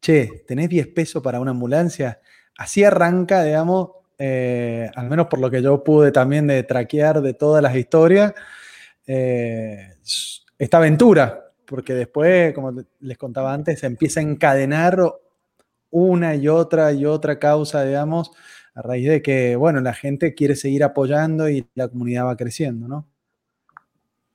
[0.00, 2.20] che, ¿tenés 10 pesos para una ambulancia?
[2.56, 7.34] Así arranca, digamos, eh, al menos por lo que yo pude también de traquear de
[7.34, 8.32] todas las historias,
[9.06, 14.98] esta aventura, porque después, como les contaba antes, se empieza a encadenar
[15.94, 18.32] una y otra y otra causa, digamos,
[18.74, 22.88] a raíz de que, bueno, la gente quiere seguir apoyando y la comunidad va creciendo,
[22.88, 23.08] ¿no?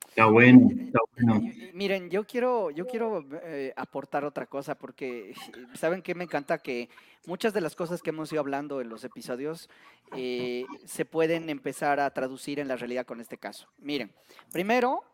[0.08, 1.40] Está bueno, está bueno.
[1.74, 5.34] Miren, yo quiero, yo quiero eh, aportar otra cosa porque
[5.74, 6.88] saben que me encanta que
[7.26, 9.68] muchas de las cosas que hemos ido hablando en los episodios
[10.16, 13.68] eh, se pueden empezar a traducir en la realidad con este caso.
[13.78, 14.12] Miren,
[14.50, 15.04] primero,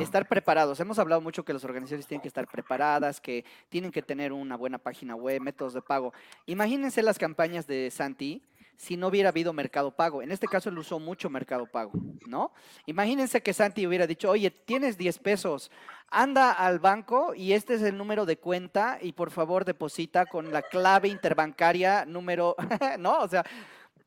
[0.00, 0.80] estar preparados.
[0.80, 4.56] Hemos hablado mucho que las organizaciones tienen que estar preparadas, que tienen que tener una
[4.56, 6.12] buena página web, métodos de pago.
[6.46, 8.42] Imagínense las campañas de Santi
[8.76, 10.22] si no hubiera habido mercado pago.
[10.22, 11.92] En este caso él usó mucho mercado pago,
[12.26, 12.52] ¿no?
[12.86, 15.70] Imagínense que Santi hubiera dicho, oye, tienes 10 pesos,
[16.10, 20.52] anda al banco y este es el número de cuenta y por favor deposita con
[20.52, 22.54] la clave interbancaria número,
[22.98, 23.20] ¿no?
[23.20, 23.44] O sea,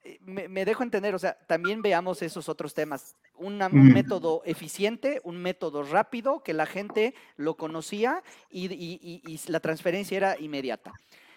[0.09, 3.15] eh, me, dejo entender, o sea, también veamos esos otros temas.
[3.35, 3.57] un
[3.93, 10.93] método eficiente, un método rápido, que la gente lo conocía y, la transferencia era inmediata.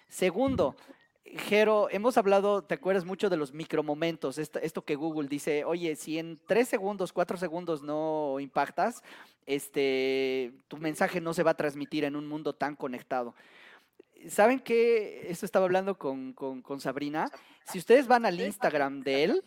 [0.08, 0.74] Segundo,
[1.24, 4.38] Jero, hemos hablado, ¿te acuerdas mucho de los micromomentos?
[4.38, 9.02] Esto, esto que Google dice, oye, si en tres segundos, cuatro segundos no impactas,
[9.46, 13.34] este, tu mensaje no se va a transmitir en un mundo tan conectado.
[14.28, 15.26] ¿Saben qué?
[15.28, 17.30] Esto estaba hablando con, Sabrina.
[17.66, 19.42] Si ustedes van al Instagram de él,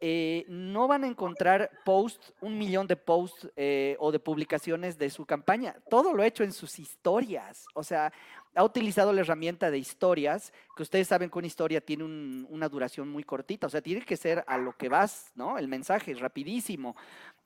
[0.00, 5.10] eh, no van a encontrar posts, un millón de posts eh, o de publicaciones de
[5.10, 5.76] su campaña.
[5.88, 7.66] Todo lo ha hecho en sus historias.
[7.74, 8.12] O sea,
[8.54, 13.08] ha utilizado la herramienta de historias, que ustedes saben que una historia tiene una duración
[13.08, 13.66] muy cortita.
[13.66, 15.58] O sea, tiene que ser a lo que vas, ¿no?
[15.58, 16.96] El mensaje es rapidísimo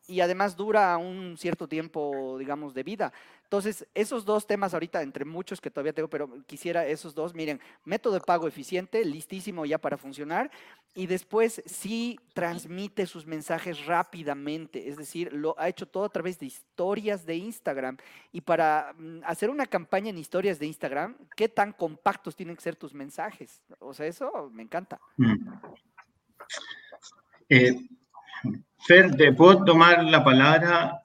[0.09, 3.13] y además dura un cierto tiempo, digamos, de vida.
[3.47, 7.61] Entonces, esos dos temas ahorita, entre muchos que todavía tengo, pero quisiera esos dos, miren,
[7.85, 10.51] método de pago eficiente, listísimo ya para funcionar,
[10.97, 16.41] y después sí transmite sus mensajes rápidamente, es decir, lo ha hecho todo a través
[16.41, 17.99] de historias de Instagram.
[18.33, 22.63] Y para mm, hacer una campaña en historias de Instagram, ¿qué tan compactos tienen que
[22.63, 23.63] ser tus mensajes?
[23.79, 24.99] O sea, eso me encanta.
[25.19, 25.35] Mm.
[27.49, 27.77] Eh,
[28.89, 31.01] Fer, ¿te puedo tomar la palabra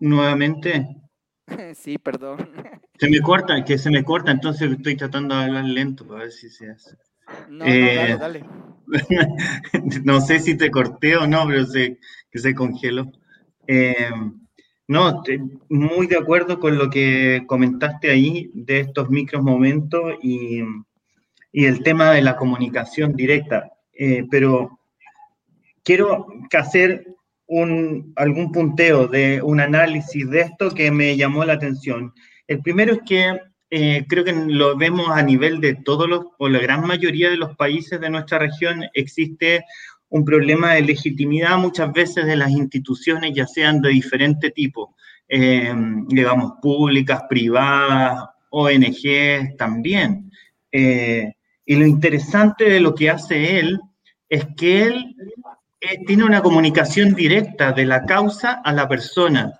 [0.00, 0.88] nuevamente?
[1.74, 2.38] Sí, perdón.
[2.98, 6.32] Se me corta, que se me corta, entonces estoy tratando de hablar lento para ver
[6.32, 6.96] si se hace.
[7.48, 8.44] No, no dale, eh, dale.
[10.04, 11.98] no sé si te corté o no, pero sé
[12.30, 13.10] que se congeló.
[13.66, 14.10] Eh,
[14.86, 15.22] no,
[15.68, 20.60] muy de acuerdo con lo que comentaste ahí de estos micros momentos y,
[21.52, 23.70] el tema de la comunicación directa.
[23.92, 24.80] Eh, pero
[25.84, 27.06] quiero hacer
[27.50, 32.14] un, algún punteo de un análisis de esto que me llamó la atención.
[32.46, 36.48] El primero es que eh, creo que lo vemos a nivel de todos los, o
[36.48, 39.64] la gran mayoría de los países de nuestra región, existe
[40.10, 44.94] un problema de legitimidad muchas veces de las instituciones, ya sean de diferente tipo,
[45.28, 45.74] eh,
[46.06, 50.30] digamos, públicas, privadas, ONG también.
[50.70, 51.32] Eh,
[51.66, 53.80] y lo interesante de lo que hace él
[54.28, 55.16] es que él
[55.80, 59.58] eh, tiene una comunicación directa de la causa a la persona.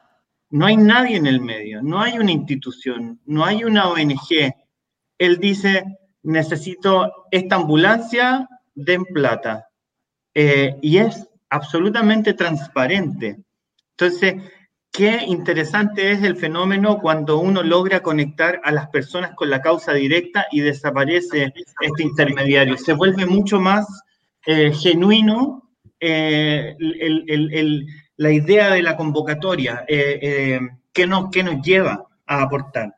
[0.50, 4.52] No hay nadie en el medio, no hay una institución, no hay una ONG.
[5.16, 5.84] Él dice,
[6.22, 9.68] necesito esta ambulancia, den plata.
[10.34, 13.38] Eh, y es absolutamente transparente.
[13.96, 14.34] Entonces,
[14.92, 19.94] qué interesante es el fenómeno cuando uno logra conectar a las personas con la causa
[19.94, 22.76] directa y desaparece este intermediario.
[22.76, 23.86] Se vuelve mucho más
[24.44, 25.69] eh, genuino
[26.00, 26.76] eh,
[28.16, 30.60] la idea de la convocatoria, eh, eh,
[30.92, 32.94] ¿qué, nos, nos lleva a aportar.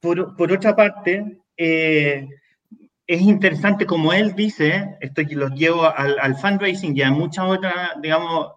[0.00, 7.10] Por, otra parte, es interesante como él dice, esto los llevo al, fundraising y a
[7.10, 8.52] muchas otras, digamos,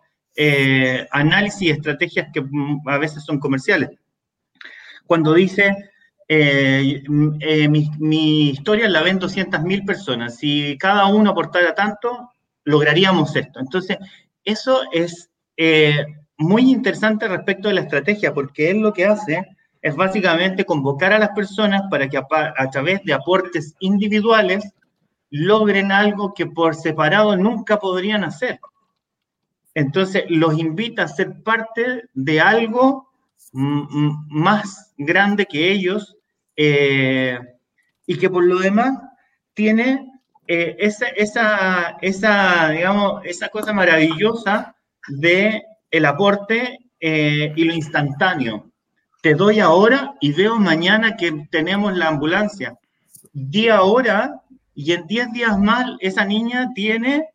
[1.12, 3.92] análisis y estrategias que mm, a veces son comerciales.
[5.06, 5.76] Cuando dice,
[6.30, 12.30] mi, mi, historia la ven 200.000 personas, si cada uno aportara tanto,
[12.70, 13.60] lograríamos esto.
[13.60, 13.98] Entonces,
[14.44, 16.06] eso es eh,
[16.38, 19.46] muy interesante respecto de la estrategia, porque él lo que hace
[19.82, 24.72] es básicamente convocar a las personas para que a, través de aportes individuales
[25.30, 28.60] logren algo que por separado nunca podrían hacer.
[29.74, 33.10] Entonces, los invita a ser parte de algo
[33.52, 36.18] más grande que ellos
[36.56, 37.40] eh,
[38.06, 39.00] y que por lo demás
[39.54, 40.09] tiene
[40.52, 44.76] eh, esa, esa, esa, digamos, esa cosa maravillosa
[45.08, 48.72] de el aporte eh, y lo instantáneo.
[49.22, 52.80] Te doy ahora y veo mañana que tenemos la ambulancia.
[53.32, 54.42] Día ahora
[54.74, 57.28] y en 10 días más esa niña tiene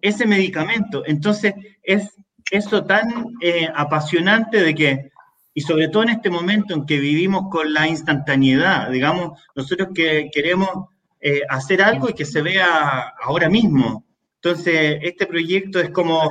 [0.00, 1.02] ese medicamento.
[1.04, 2.08] Entonces es
[2.50, 5.10] eso tan eh, apasionante de que,
[5.52, 10.30] y sobre todo en este momento en que vivimos con la instantaneidad, digamos, nosotros que
[10.32, 14.04] queremos eh, hacer algo y que se vea ahora mismo.
[14.36, 16.30] Entonces, este proyecto es como,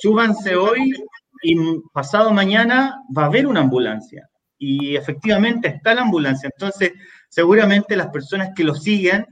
[0.00, 0.92] súbanse hoy
[1.42, 1.56] y
[1.92, 4.28] pasado mañana va a haber una ambulancia.
[4.58, 6.50] Y efectivamente está la ambulancia.
[6.52, 6.92] Entonces,
[7.28, 9.26] seguramente las personas que lo siguen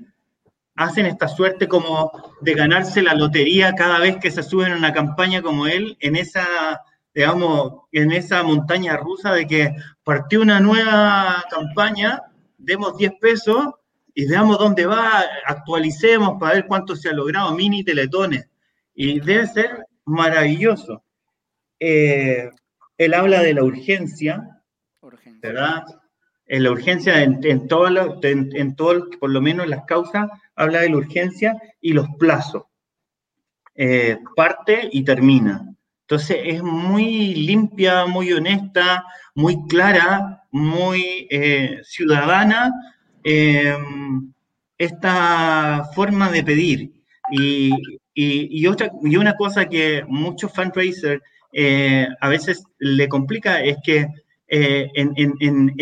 [0.76, 2.12] hacen esta suerte como
[2.42, 6.16] de ganarse la lotería cada vez que se suben a una campaña como él, en
[6.16, 6.46] esa,
[7.14, 9.74] digamos, en esa montaña rusa de que
[10.04, 12.22] partió una nueva campaña,
[12.58, 13.74] demos 10 pesos
[14.18, 18.48] y veamos dónde va, actualicemos para ver cuánto se ha logrado, mini teletones.
[18.94, 21.04] Y debe ser maravilloso.
[21.78, 22.48] eh,
[22.96, 24.62] él habla de la urgencia,
[25.42, 25.84] ¿verdad?
[26.46, 30.88] En la urgencia en, en todo, en, todo, por lo menos las causas, habla de
[30.88, 32.62] la urgencia y los plazos.
[33.74, 35.76] Eh, parte y termina.
[36.04, 39.04] Entonces es muy limpia, muy honesta,
[39.34, 42.72] muy clara, muy eh, ciudadana
[44.78, 46.92] esta forma de pedir.
[47.30, 47.72] Y,
[48.14, 51.22] y, otra, y una cosa que muchos fundraisers
[51.52, 54.08] eh, a veces le complica es que
[54.48, 55.74] eh, en, en, en,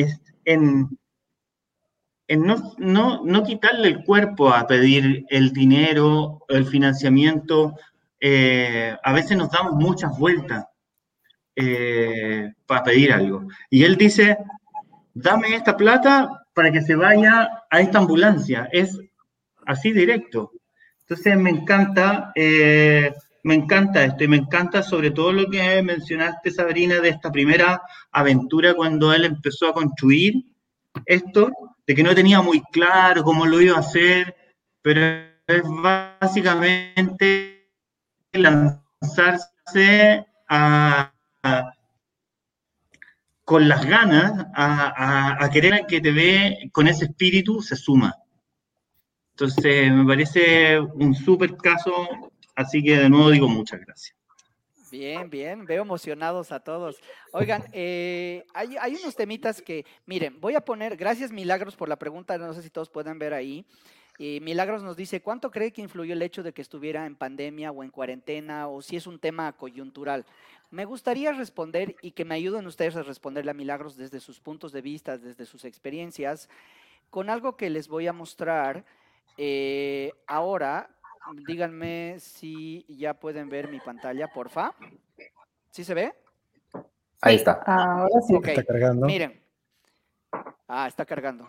[2.27, 7.75] en no, no, no, quitarle el cuerpo a pedir el dinero, el financiamiento,
[8.21, 10.65] eh, a veces nos damos muchas vueltas
[12.67, 13.47] para pedir algo.
[13.71, 14.39] Y él dice,
[15.13, 18.69] dame esta plata para que se vaya a esta ambulancia.
[18.73, 18.99] Es
[19.67, 20.53] así directo.
[21.01, 26.51] Entonces me encanta, eh, me encanta esto y me encanta sobre todo lo que mencionaste,
[26.51, 30.47] Sabrina, de esta primera aventura cuando él empezó a construir
[31.05, 31.51] esto,
[31.87, 34.35] de que no tenía muy claro cómo lo iba a hacer,
[34.81, 35.01] pero
[35.47, 37.69] es básicamente
[38.33, 40.25] lanzarse
[43.45, 48.15] con las ganas a, a querer que te ve con ese espíritu, se suma.
[49.35, 51.93] Entonces, me parece un súper caso,
[52.55, 54.17] así que de nuevo digo muchas gracias.
[54.93, 57.01] Bien, bien, veo emocionados a todos.
[57.33, 61.97] Oigan, eh, hay, hay, unos temitas que, miren, voy a poner, gracias Milagros por la
[61.97, 63.67] pregunta, no sé si todos pueden ver ahí.
[64.19, 67.73] Y Milagros nos dice, ¿cuánto cree que influyó el hecho de que estuviera en pandemia
[67.73, 70.25] o en cuarentena o si es un tema coyuntural?
[70.75, 74.73] Me gustaría responder y que me ayuden ustedes a responderle a Milagros desde sus puntos
[74.73, 76.49] de vista, desde sus experiencias,
[77.11, 78.85] con algo que les voy a mostrar
[79.39, 80.91] eh, ahora,
[81.47, 84.75] díganme si ya pueden ver mi pantalla, porfa.
[85.71, 86.13] ¿Sí se ve?
[87.21, 87.53] Ahí está.
[87.65, 88.35] Ahora sí.
[88.43, 89.07] Está cargando.
[89.07, 89.41] Miren.
[90.67, 91.47] Ah, está cargando.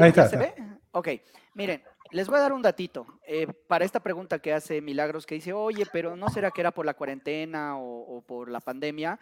[0.00, 0.54] Ahí está, ¿Se ve?
[0.92, 1.08] Ok,
[1.52, 5.34] miren, les voy a dar un datito eh, para esta pregunta que hace Milagros, que
[5.36, 9.18] dice, oye, pero ¿no será que era por la cuarentena o por la pandemia?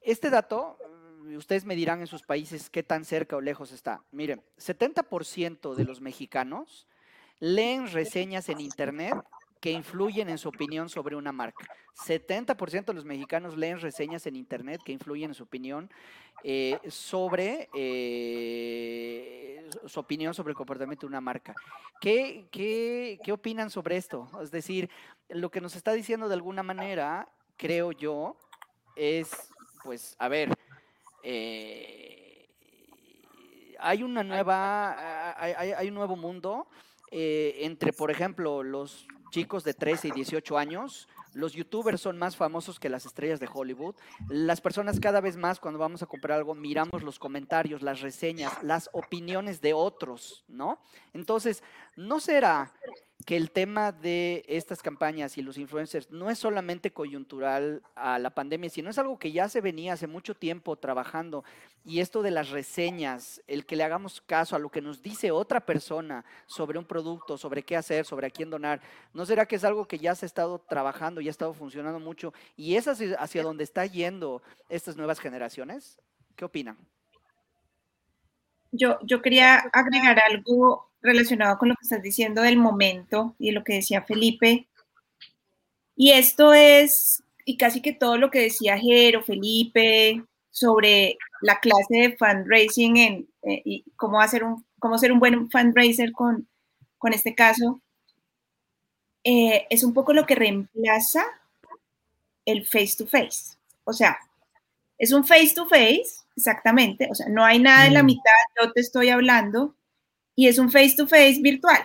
[0.00, 0.78] Este dato
[1.36, 4.02] ustedes me dirán en sus países qué tan cerca o lejos está.
[4.10, 6.86] Miren, 70% de los mexicanos
[7.38, 9.14] leen reseñas en Internet
[9.60, 11.64] que influyen en su opinión sobre una marca.
[12.04, 15.90] 70% de los mexicanos leen reseñas en Internet que influyen en su opinión
[16.44, 21.54] eh, sobre eh, su opinión sobre el comportamiento de una marca.
[22.00, 24.28] ¿Qué, qué, ¿Qué opinan sobre esto?
[24.42, 24.90] Es decir,
[25.28, 28.36] lo que nos está diciendo de alguna manera, creo yo,
[28.96, 29.30] es,
[29.84, 30.50] pues, a ver,
[31.22, 32.48] eh,
[33.78, 36.66] hay una nueva, hay, un nuevo mundo
[37.10, 41.08] entre, por ejemplo, los chicos de 13 y 18 años.
[41.34, 43.94] Los youtubers son más famosos que las estrellas de Hollywood.
[44.28, 48.62] Las personas cada vez más cuando vamos a comprar algo miramos los comentarios, las reseñas,
[48.62, 50.80] las opiniones de otros, ¿no?
[51.12, 51.62] Entonces,
[51.96, 52.72] ¿no será
[53.24, 58.30] que el tema de estas campañas y los influencers no es solamente coyuntural a la
[58.30, 61.44] pandemia, sino es algo que ya se venía hace mucho tiempo trabajando.
[61.84, 65.30] Y esto de las reseñas, el que le hagamos caso a lo que nos dice
[65.30, 68.80] otra persona sobre un producto, sobre qué hacer, sobre a quién donar,
[69.12, 72.00] ¿no será que es algo que ya se ha estado trabajando y ha estado funcionando
[72.00, 72.32] mucho?
[72.56, 75.98] ¿Y es hacia, hacia donde está yendo estas nuevas generaciones?
[76.34, 76.76] ¿Qué opinan?
[78.72, 83.64] Yo, yo quería agregar algo relacionado con lo que estás diciendo del momento y lo
[83.64, 84.68] que decía Felipe.
[85.94, 91.94] Y esto es, y casi que todo lo que decía Jero, Felipe, sobre la clase
[91.94, 92.96] de fundraising
[93.42, 96.48] eh, y cómo, hacer un, cómo ser un buen fundraiser con,
[96.98, 97.80] con este caso,
[99.24, 101.24] eh, es un poco lo que reemplaza
[102.44, 103.56] el face to face.
[103.84, 104.18] O sea,
[104.98, 108.06] es un face to face, exactamente, o sea, no hay nada en la mm.
[108.06, 109.76] mitad, yo te estoy hablando,
[110.34, 111.82] y es un face to face virtual,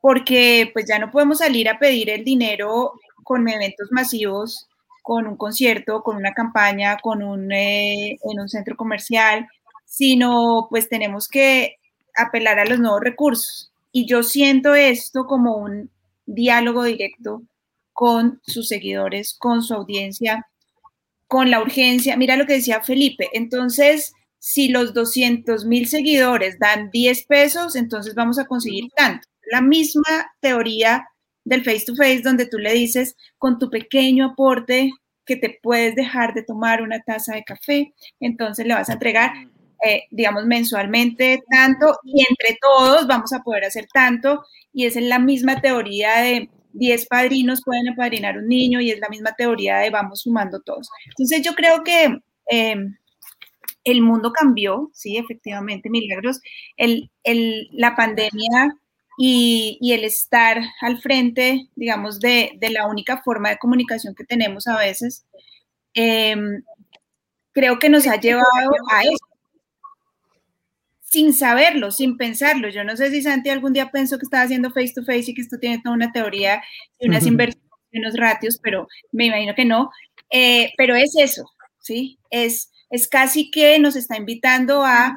[0.00, 4.68] porque pues ya no podemos salir a pedir el dinero con eventos masivos,
[5.02, 9.48] con un concierto, con una campaña, con un, eh, en un centro comercial,
[9.84, 11.76] sino pues tenemos que
[12.16, 13.72] apelar a los nuevos recursos.
[13.92, 15.90] Y yo siento esto como un
[16.26, 17.42] diálogo directo
[17.92, 20.46] con sus seguidores, con su audiencia,
[21.34, 22.16] con la urgencia.
[22.16, 23.28] Mira lo que decía Felipe.
[23.32, 29.26] Entonces, si los 200 mil seguidores dan 10 pesos, entonces vamos a conseguir tanto.
[29.50, 31.08] La misma teoría
[31.44, 34.92] del face to face donde tú le dices con tu pequeño aporte
[35.26, 39.32] que te puedes dejar de tomar una taza de café, entonces le vas a entregar,
[39.84, 45.06] eh, digamos, mensualmente tanto y entre todos vamos a poder hacer tanto y esa es
[45.06, 49.78] la misma teoría de 10 padrinos pueden apadrinar un niño y es la misma teoría
[49.78, 50.88] de vamos sumando todos.
[51.06, 52.18] Entonces yo creo que
[52.50, 52.96] em,
[53.84, 56.40] el mundo cambió, sí, efectivamente, milagros.
[56.76, 58.76] La pandemia
[59.18, 64.78] y, el estar al frente, digamos, de, la única forma de comunicación que tenemos a
[64.78, 65.24] veces,
[65.94, 66.62] em,
[67.52, 69.33] creo que nos ha llevado a eso
[71.14, 72.68] sin saberlo, sin pensarlo.
[72.68, 75.34] Yo no sé si Santi algún día pensó que estaba haciendo face to face y
[75.34, 76.60] que esto tiene toda una teoría
[76.98, 79.90] y unas inversiones y unos ratios, pero me imagino que no.
[80.30, 81.44] Eh, pero es eso,
[81.78, 82.18] ¿sí?
[82.30, 85.16] Es, es casi que nos está invitando a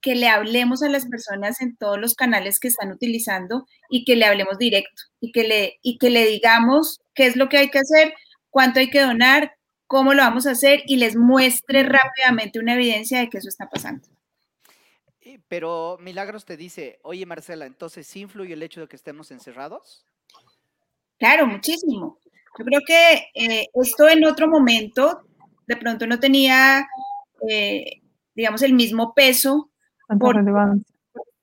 [0.00, 4.16] que, le hablemos a las personas en todos los canales que están utilizando y que
[4.16, 7.70] le hablemos directo y que le, y que le digamos qué es lo que hay
[7.70, 8.14] que hacer,
[8.50, 9.52] cuánto hay que donar,
[9.86, 13.68] cómo lo vamos a hacer y les muestre rápidamente una evidencia de que eso está
[13.68, 14.06] pasando.
[15.48, 20.04] Pero Milagros te dice, oye Marcela, entonces ¿sí influye el hecho de que estemos encerrados?
[21.18, 22.18] Claro, muchísimo.
[22.58, 25.26] Yo creo que eh, esto en otro momento
[25.66, 26.86] de pronto no tenía,
[27.48, 28.02] eh,
[28.34, 29.70] digamos, el mismo peso.
[30.18, 30.36] Por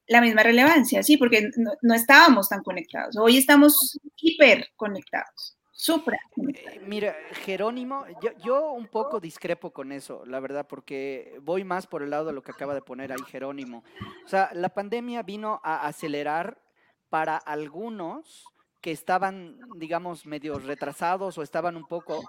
[0.08, 1.50] la misma relevancia, sí, porque
[1.82, 3.18] no, estábamos tan conectados.
[3.18, 5.58] Hoy estamos hiper conectados.
[5.76, 6.20] Supra.
[6.38, 8.06] Eh, mira, Jerónimo,
[8.44, 12.34] yo, un poco discrepo con eso, la verdad, porque voy más por el lado de
[12.34, 13.84] lo que acaba de poner ahí Jerónimo.
[14.24, 16.62] O sea, la pandemia vino a acelerar
[17.10, 18.46] para algunos
[18.82, 22.22] que estaban, digamos, medio retrasados o estaban un poco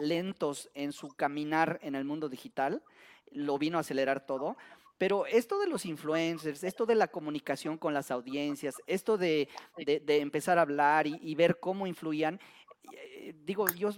[0.00, 2.82] lentos en su caminar en el mundo digital,
[3.30, 4.56] lo vino a acelerar todo.
[4.96, 10.58] Pero esto de los influencers, esto de la comunicación con las audiencias, esto de, empezar
[10.58, 12.40] a hablar y, ver cómo influían,
[13.44, 13.90] digo, yo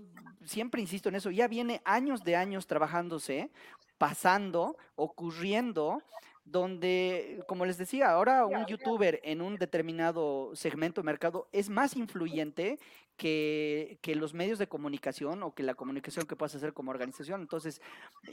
[0.45, 3.51] siempre insisto en eso, ya viene años de años trabajándose,
[3.99, 6.03] pasando, ocurriendo,
[6.45, 11.97] donde, como les decía, ahora un youtuber en un determinado segmento de mercado es más
[11.97, 12.79] influyente
[13.17, 17.41] que, los medios de comunicación o que la comunicación que puedas hacer como organización.
[17.41, 17.83] Entonces,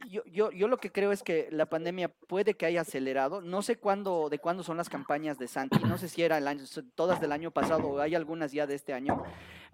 [0.10, 3.42] yo, yo, yo lo que creo es que la pandemia puede que haya acelerado.
[3.42, 6.48] No sé cuándo, de cuándo son las campañas de Santi, no sé si era el
[6.48, 6.64] año,
[6.96, 9.24] todas del año pasado o hay algunas ya de este año,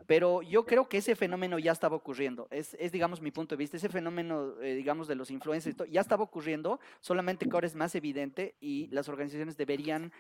[0.08, 2.48] pero yo creo que ese fenómeno ya estaba ocurriendo.
[2.52, 3.78] Es, es digamos, mi punto de vista.
[3.78, 7.94] Ese fenómeno, eh, digamos, de los influencers ya estaba ocurriendo, solamente que ahora es más
[7.96, 10.12] evidente y las organizaciones deberían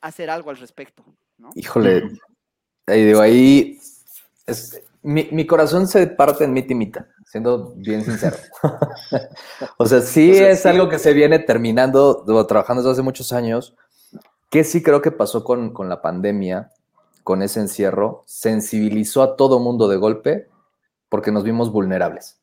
[0.00, 1.04] hacer algo al respecto.
[1.38, 1.50] ¿no?
[1.54, 2.10] Híjole,
[2.86, 3.78] ahí digo, ahí
[5.02, 8.36] mi, corazón se parte en mi timita, siendo bien sincero.
[9.78, 13.76] o sea, sí es algo que se viene terminando, trabajando desde hace muchos años,
[14.50, 16.72] que sí creo que pasó con, con la pandemia,
[17.28, 20.48] con ese encierro, sensibilizó a todo mundo de golpe
[21.10, 22.40] porque nos vimos vulnerables.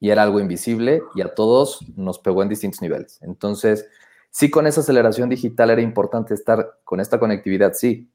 [0.00, 3.18] Y era algo invisible y a todos nos pegó en distintos niveles.
[3.20, 3.86] Entonces,
[4.30, 8.08] sí con esa aceleración digital era importante estar con esta conectividad, sí.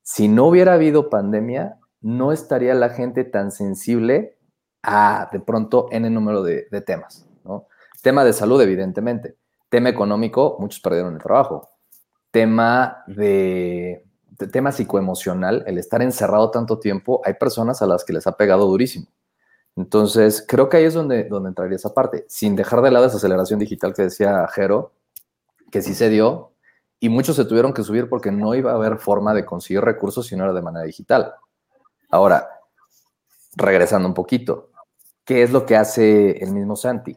[0.00, 4.38] Si no hubiera habido pandemia, no estaría la gente tan sensible
[4.82, 7.66] a, de pronto, el número de, temas, ¿no?
[8.00, 9.36] Tema de salud, evidentemente.
[9.68, 11.68] Tema económico, muchos perdieron el trabajo.
[12.30, 14.05] Tema de,
[14.36, 18.66] tema psicoemocional, el estar encerrado tanto tiempo, hay personas a las que les ha pegado
[18.66, 19.06] durísimo.
[19.76, 23.16] Entonces, creo que ahí es donde, donde entraría esa parte, sin dejar de lado esa
[23.16, 24.92] aceleración digital que decía Jero,
[25.70, 26.52] que sí se dio,
[26.98, 30.26] y muchos se tuvieron que subir porque no iba a haber forma de conseguir recursos
[30.26, 31.34] si no era de manera digital.
[32.10, 32.48] Ahora,
[33.54, 34.70] regresando un poquito,
[35.24, 37.16] ¿qué es lo que hace el mismo Santi?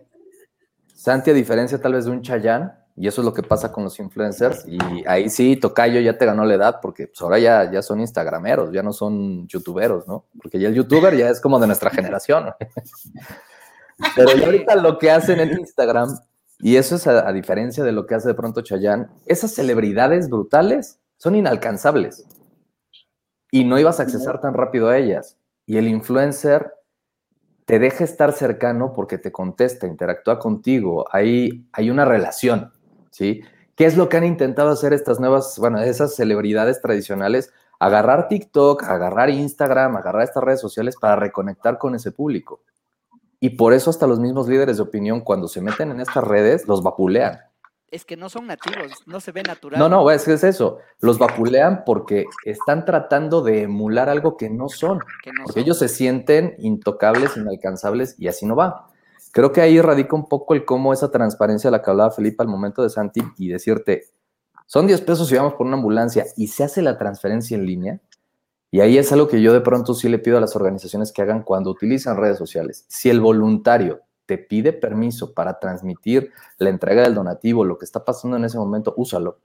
[0.94, 3.86] Santi, a diferencia tal vez de un Chayán, y eso es lo que pasa con
[3.86, 4.78] los influencers, y
[5.08, 8.74] ahí sí, Tocayo ya te ganó la edad, porque pues, ahora ya, ya son instagrameros,
[8.74, 10.26] ya no son youtuberos, ¿no?
[10.38, 12.50] Porque ya el youtuber ya es como de nuestra generación.
[14.18, 16.10] Pero ahorita lo que hacen en Instagram,
[16.60, 20.30] y eso es a, a diferencia de lo que hace de pronto Chayán, esas celebridades
[20.30, 22.26] brutales son inalcanzables
[23.50, 25.38] y no ibas a accesar tan rápido a ellas.
[25.66, 26.74] Y el influencer
[27.64, 32.74] te deja estar cercano porque te contesta, interactúa contigo, hay, hay una relación,
[33.12, 33.42] ¿sí?
[33.76, 37.52] ¿Qué es lo que han intentado hacer estas nuevas, bueno, esas celebridades tradicionales?
[37.80, 42.62] Agarrar TikTok, agarrar Instagram, agarrar estas redes sociales para reconectar con ese público.
[43.40, 46.68] Y por eso hasta los mismos líderes de opinión, cuando se meten en estas redes,
[46.68, 47.40] los vapulean
[47.92, 49.80] es que no son nativos, no se ve natural.
[49.80, 50.80] No, no, es que es eso.
[51.00, 55.00] Los vapulean porque están tratando de emular algo que no son.
[55.44, 58.89] porque ellos se sienten intocables, inalcanzables y así no va.
[59.32, 62.42] Creo que ahí radica un poco el cómo esa transparencia a la que hablaba Felipe
[62.42, 64.06] al momento de Santi y decirte,
[64.66, 68.02] son 10 pesos y vamos por una ambulancia y se hace la transferencia en línea.
[68.72, 71.24] Y ahí es algo que yo de pronto sí le pido a las organizaciones que
[71.24, 72.86] hagan cuando utilizan redes sociales.
[72.88, 78.06] Si el voluntario te pide permiso para transmitir la entrega del donativo, lo que está
[78.06, 79.40] pasando en ese momento, úsalo.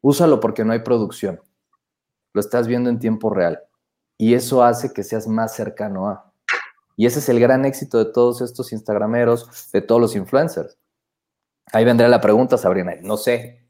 [0.00, 1.40] Úsalo porque no hay producción.
[2.32, 3.60] Lo estás viendo en tiempo real.
[4.20, 6.27] y eso hace que seas más cercano a.
[6.98, 10.76] Y ese es el gran éxito de todos estos Instagrameros, de todos los influencers.
[11.72, 13.62] Ahí vendrá la pregunta, Sabrina, no sé,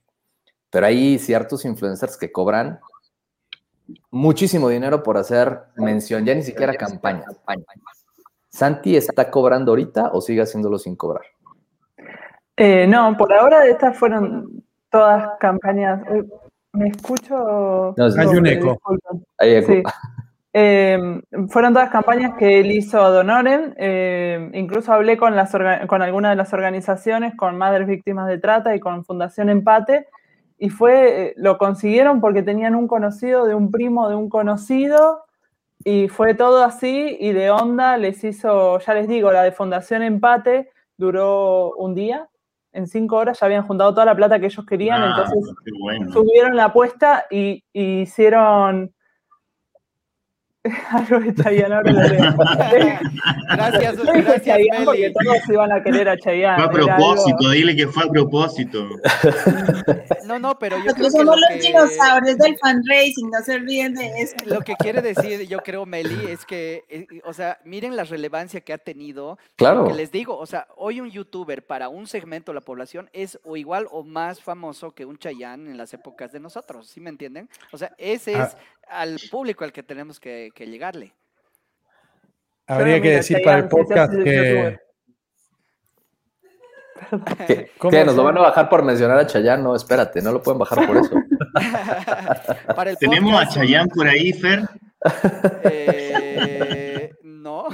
[0.70, 2.81] pero hay ciertos influencers que cobran
[4.11, 7.26] muchísimo dinero por hacer mención, ya ni siquiera campaña.
[8.49, 11.26] ¿Santi está cobrando ahorita o sigue haciéndolo sin cobrar?
[12.57, 16.01] Eh, no, por ahora estas fueron todas campañas.
[16.09, 16.24] Eh,
[16.72, 17.95] me escucho.
[17.99, 18.81] hay un eco.
[19.37, 19.91] Hay eco.
[20.53, 23.75] Em, fueron todas campañas que él hizo a Donoren.
[23.77, 25.53] Em, incluso hablé con, las
[25.87, 30.07] con algunas de las organizaciones, con Madres Víctimas de Trata y con Fundación Empate.
[30.59, 35.25] Y fue, eh, lo consiguieron porque tenían un conocido de un primo de un conocido.
[35.85, 37.17] Y fue todo así.
[37.21, 42.29] Y de onda les hizo, ya les digo, la de Fundación Empate duró un día.
[42.73, 45.03] En cinco horas ya habían juntado toda la plata que ellos querían.
[45.03, 45.55] Ah, entonces
[46.13, 48.93] subieron la apuesta y, y hicieron
[50.91, 52.35] Algo de Chayanne, ahora lo leo.
[53.49, 56.57] gracias, gracias, Chayanne porque todos iban a querer a Chayanne.
[56.57, 58.89] Fue a propósito, dile que fue a propósito.
[60.29, 64.37] No, no, pero yo Nosotros somos los dinosaurios del fundraising, no se olviden de eso.
[64.45, 68.61] Lo que quiere decir, yo creo, Meli, es que, eh, o sea, miren la relevancia
[68.61, 69.39] que ha tenido.
[69.57, 69.87] Claro.
[69.89, 73.41] Que les digo, o sea, hoy un youtuber para un segmento de la población es
[73.43, 77.09] o igual o más famoso que un Chayanne en las épocas de nosotros, ¿sí me
[77.09, 77.49] entienden?
[77.73, 78.51] O sea, ese ah.
[78.91, 81.14] Al público al que tenemos que, llegarle.
[82.66, 84.78] Habría que decir para el podcast que...
[87.47, 87.70] ¿Qué?
[88.05, 89.62] ¿Nos lo van a bajar por mencionar a Chayán?
[89.62, 91.14] No, espérate, no lo pueden bajar por eso.
[93.01, 94.68] ¿Tenemos a Chayán por ahí, Fer?
[95.64, 97.68] Eh, no.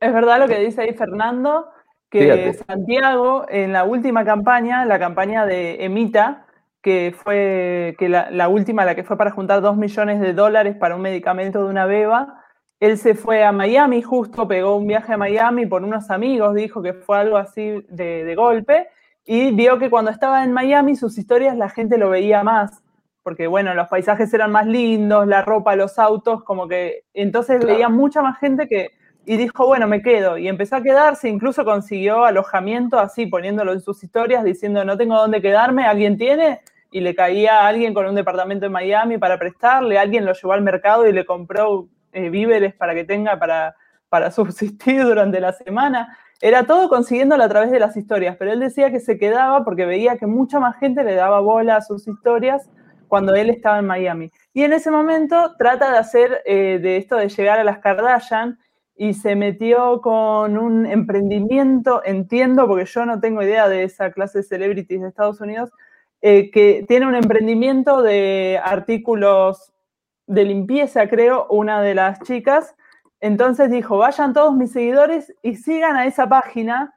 [0.00, 1.70] es verdad lo que dice ahí Fernando,
[2.10, 6.46] que Santiago en la última campaña, la campaña de Emita,
[6.82, 10.96] que fue que la, última, la que fue para juntar dos millones de dólares para
[10.96, 12.44] un medicamento de una beba,
[12.80, 16.80] él se fue a Miami, justo pegó un viaje a Miami por unos amigos, dijo
[16.80, 18.88] que fue algo así de, golpe,
[19.24, 22.82] y vio que cuando estaba en Miami sus historias la gente lo veía más,
[23.24, 27.88] porque bueno, los paisajes eran más lindos, la ropa, los autos, como que entonces veía
[27.88, 28.97] mucha más gente que,
[29.28, 33.80] y dijo, bueno, me quedo, y empezó a quedarse, incluso consiguió alojamiento así, poniéndolo en
[33.80, 36.60] sus historias, diciendo, no tengo dónde quedarme, ¿alguien tiene?
[36.90, 40.52] y le caía a alguien con un departamento en Miami para prestarle, alguien lo llevó
[40.52, 43.76] al mercado y le compró eh, víveres para que tenga para,
[44.08, 46.16] para subsistir durante la semana.
[46.40, 49.84] Era todo consiguiéndolo a través de las historias, pero él decía que se quedaba porque
[49.84, 52.70] veía que mucha más gente le daba bola a sus historias
[53.08, 54.30] cuando él estaba en Miami.
[54.52, 58.58] Y en ese momento trata de hacer eh, de esto de llegar a las Kardashian
[58.98, 64.38] y se metió con un emprendimiento, entiendo, porque yo no tengo idea de esa clase
[64.38, 65.70] de celebrities de Estados Unidos,
[66.20, 69.72] eh, que tiene un emprendimiento de artículos
[70.26, 72.74] de limpieza, creo, una de las chicas.
[73.20, 76.92] Entonces dijo, vayan todos mis seguidores y sigan a esa página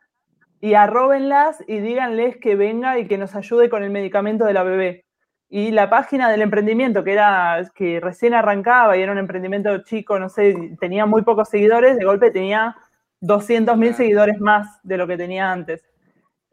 [0.59, 4.63] y arróbenlas y díganles que venga y que nos ayude con el medicamento de la
[4.63, 5.05] bebé.
[5.53, 10.17] Y la página del emprendimiento, que era que recién arrancaba y era un emprendimiento chico,
[10.17, 12.77] no sé, tenía muy pocos seguidores, de golpe tenía
[13.19, 15.90] 200 mil seguidores más de lo que tenía antes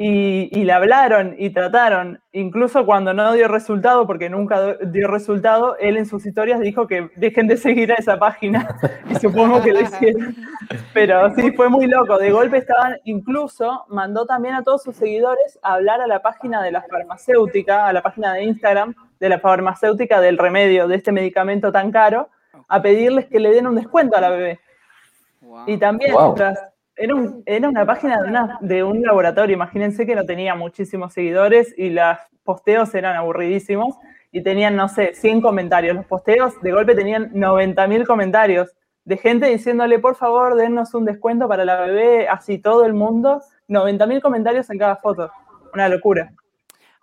[0.00, 5.96] y, le hablaron y trataron, incluso cuando no dio resultado, porque nunca dio resultado, él
[5.96, 8.78] en sus historias dijo que dejen de seguir a esa página
[9.10, 10.36] y supongo que lo hicieron.
[10.94, 12.16] Pero sí, fue muy loco.
[12.16, 16.62] De golpe estaban, incluso mandó también a todos sus seguidores a hablar a la página
[16.62, 21.10] de la farmacéutica, a la página de Instagram de la farmacéutica del remedio de este
[21.10, 22.28] medicamento tan caro,
[22.68, 24.60] a pedirles que le den un descuento a la bebé.
[25.66, 26.14] Y también,
[26.98, 32.94] era, una página de, un laboratorio, imagínense que no tenía muchísimos seguidores y los posteos
[32.94, 33.96] eran aburridísimos
[34.32, 35.94] y tenían, no sé, 100 comentarios.
[35.94, 38.74] Los posteos de golpe tenían 90.000 comentarios
[39.04, 43.40] de gente diciéndole, por favor, dennos un descuento para la bebé, así todo el mundo.
[43.68, 45.30] 90.000 comentarios en cada foto.
[45.72, 46.32] Una locura.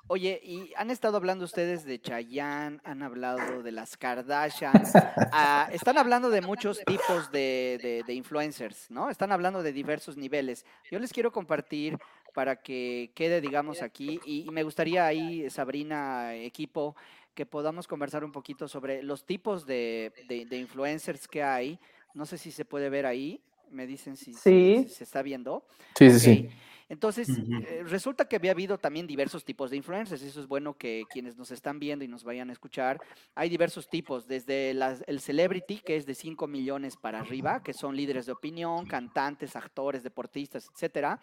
[0.07, 4.71] Oye, y han estado hablando ustedes de Chayanne, han hablado de las Kardashian,
[5.33, 9.09] ah, están hablando de muchos tipos de, influencers, ¿no?
[9.09, 10.63] Están hablando de diversos niveles.
[10.91, 11.97] Yo les quiero compartir
[12.35, 16.95] para que quede, digamos, aquí, y, me gustaría ahí, Sabrina, equipo,
[17.33, 20.13] que podamos conversar un poquito sobre los tipos de,
[20.51, 21.79] influencers que hay.
[22.13, 23.41] No sé si se puede ver ahí,
[23.71, 25.65] me dicen si, se está viendo.
[25.97, 26.49] Sí, sí, sí.
[26.88, 30.21] Entonces, eh, resulta que había habido también diversos tipos de influencers.
[30.21, 32.99] Eso es bueno que quienes nos están viendo y nos vayan a escuchar.
[33.33, 37.95] Hay diversos tipos, desde el celebrity, que es de 5 millones para arriba, que son
[37.95, 41.19] líderes de opinión, cantantes, actores, deportistas, etcétera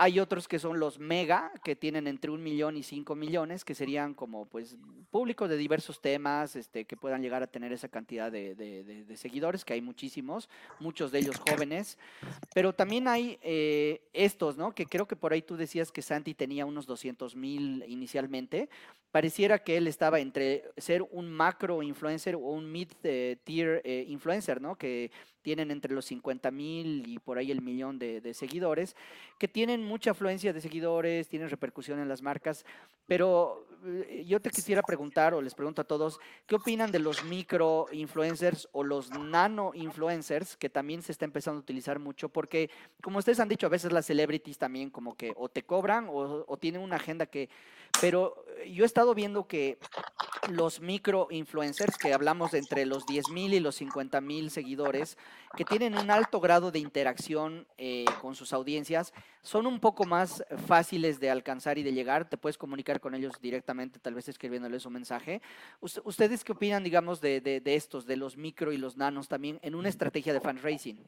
[0.00, 3.74] hay otros que son los mega, que tienen entre un millón y cinco millones, que
[3.74, 4.76] serían como pues
[5.10, 9.72] públicos de diversos temas, este, que puedan llegar a tener esa cantidad de, seguidores, que
[9.72, 11.98] hay muchísimos, muchos de ellos jóvenes.
[12.54, 14.72] Pero también hay eh, estos, ¿no?
[14.72, 18.68] Que creo que por ahí tú decías que Santi tenía unos 200 mil inicialmente.
[19.10, 24.76] Pareciera que él estaba entre ser un macro influencer o un mid-tier eh, influencer, ¿no?
[24.76, 25.10] Que
[25.48, 28.94] tienen entre los 50 mil y por ahí el millón de, seguidores,
[29.38, 32.64] que tienen mucha afluencia de seguidores, tienen repercusión en las marcas,
[33.06, 37.24] pero eh, yo te quisiera preguntar, o les pregunto a todos, ¿qué opinan de los
[37.24, 42.28] micro influencers o los nano influencers, que también se está empezando a utilizar mucho?
[42.28, 42.70] Porque,
[43.02, 46.44] como ustedes han dicho, a veces las celebrities también como que o te cobran o,
[46.46, 47.48] o tienen una agenda que...
[48.00, 49.78] Pero yo he estado viendo que
[50.50, 55.18] los micro influencers, que hablamos de entre los 10 mil y los 50 mil seguidores,
[55.56, 59.12] que tienen un alto grado de interacción eh, con sus audiencias,
[59.42, 62.28] son un poco más fáciles de alcanzar y de llegar.
[62.28, 65.40] Te puedes comunicar con ellos directamente, tal vez escribiéndoles un mensaje.
[65.80, 69.88] ¿Ustedes qué opinan, digamos, de, estos, de los micro y los nanos también en una
[69.88, 70.98] estrategia de fundraising?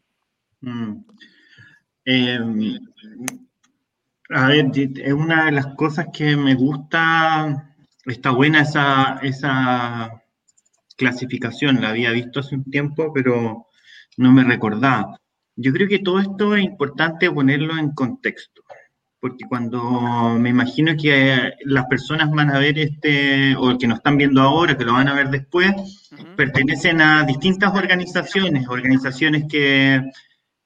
[0.61, 1.05] Mm.
[2.05, 2.79] Em,
[4.31, 7.70] a ver, es una de las cosas que me gusta,
[8.13, 10.23] está buena esa, esa
[10.97, 13.67] clasificación, la había visto hace un tiempo, pero
[14.17, 15.19] no me recordaba.
[15.57, 18.63] Yo creo que todo esto es importante ponerlo en contexto,
[19.19, 24.17] porque cuando me imagino que las personas van a ver este, o que nos están
[24.17, 25.73] viendo ahora, que lo van a ver después,
[26.37, 30.03] pertenecen a distintas organizaciones, organizaciones que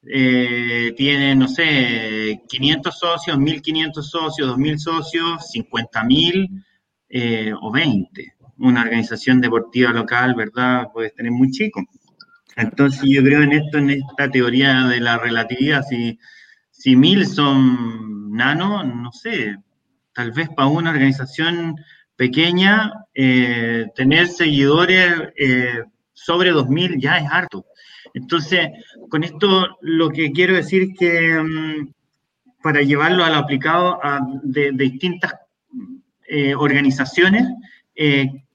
[0.07, 6.63] eh, tienen, no sé, 500 socios, 1500 socios, 2000 socios, 50.000
[7.09, 8.33] eh, o 20.
[8.57, 10.87] Una organización deportiva local, ¿verdad?
[10.93, 11.83] Puede tener muy chico.
[12.55, 16.17] Entonces yo creo en esto, en esta teoría de la relatividad, si,
[16.71, 19.57] si mil son nano, no sé,
[20.13, 21.75] tal vez para una organización
[22.15, 25.83] pequeña, eh, tener seguidores eh,
[26.13, 27.65] sobre 2.000 ya es harto.
[28.13, 28.69] Entonces,
[29.09, 31.93] con esto lo que quiero decir es que mm,
[32.63, 33.99] para llevarlo al aplicado
[34.43, 35.33] de, distintas
[36.27, 37.47] eh, organizaciones,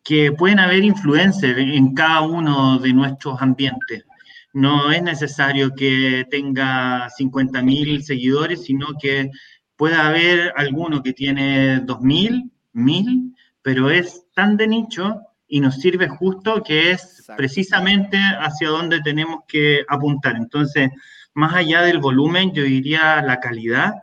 [0.02, 4.04] que pueden haber influencers en cada uno de nuestros ambientes.
[4.52, 9.30] No es necesario que tenga 50.000 seguidores, sino que
[9.76, 16.08] pueda haber alguno que tiene 2.000, 1.000, pero es tan de nicho y nos sirve
[16.08, 20.36] justo que es precisamente hacia donde tenemos que apuntar.
[20.36, 20.90] Entonces,
[21.34, 23.94] más allá del volumen, yo diría la calidad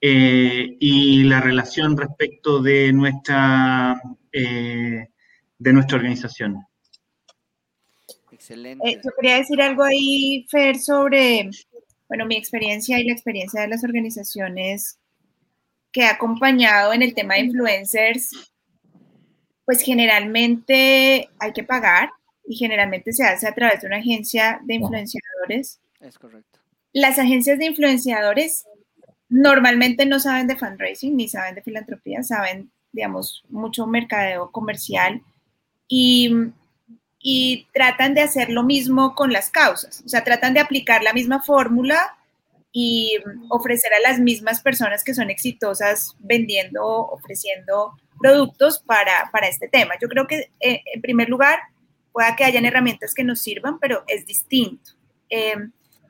[0.00, 4.00] eh, y la relación respecto de nuestra
[4.32, 5.08] eh,
[5.58, 6.66] de nuestra organización.
[8.32, 8.88] Excelente.
[8.88, 11.50] Eh, yo quería decir algo ahí, Fer, sobre,
[12.08, 14.98] bueno, mi experiencia y la experiencia de las organizaciones
[15.92, 18.52] que he acompañado en el tema de influencers,
[19.66, 22.10] pues generalmente hay que pagar
[22.46, 25.80] y generalmente se hace a través de una agencia de influenciadores.
[26.00, 26.58] Es correcto.
[26.92, 28.64] Las agencias de influenciadores
[29.30, 35.22] normalmente no saben de fundraising ni saben de filantropía, saben, digamos, mucho mercadeo comercial
[35.88, 36.52] y,
[37.72, 41.42] tratan de hacer lo mismo con las causas, o sea, tratan de aplicar la misma
[41.42, 42.16] fórmula
[42.72, 43.18] y
[43.50, 49.94] ofrecer a las mismas personas que son exitosas vendiendo, ofreciendo productos para, este tema.
[50.00, 51.58] Yo creo que eh, en primer lugar
[52.12, 54.92] pueda que hayan herramientas que nos sirvan, pero es distinto.
[55.28, 55.56] Eh,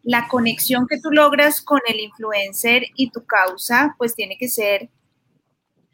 [0.02, 4.88] la conexión que tú logras con el influencer y tu causa, pues tiene que ser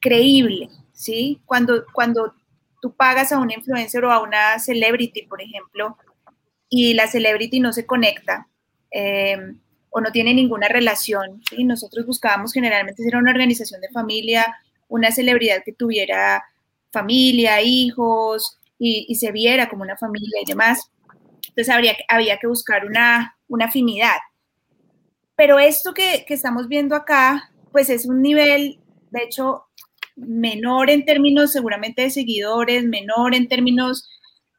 [0.01, 1.41] creíble, ¿sí?
[1.45, 2.35] Cuando, cuando
[2.81, 5.97] tú pagas a un influencer o a una celebrity, por ejemplo,
[6.69, 8.49] y la celebrity no se conecta
[8.91, 9.59] em,
[9.91, 14.57] o no tiene ninguna relación, y nosotros buscábamos generalmente ser una organización de familia,
[14.89, 16.45] una celebridad que tuviera
[16.93, 20.91] familia, hijos y, se viera como una familia y demás.
[21.49, 24.19] Entonces habría, había que buscar una, una afinidad.
[25.37, 28.79] Pero esto que, que estamos viendo acá, pues es un nivel,
[29.11, 29.65] de hecho,
[30.17, 34.09] menor en términos seguramente de seguidores, menor en términos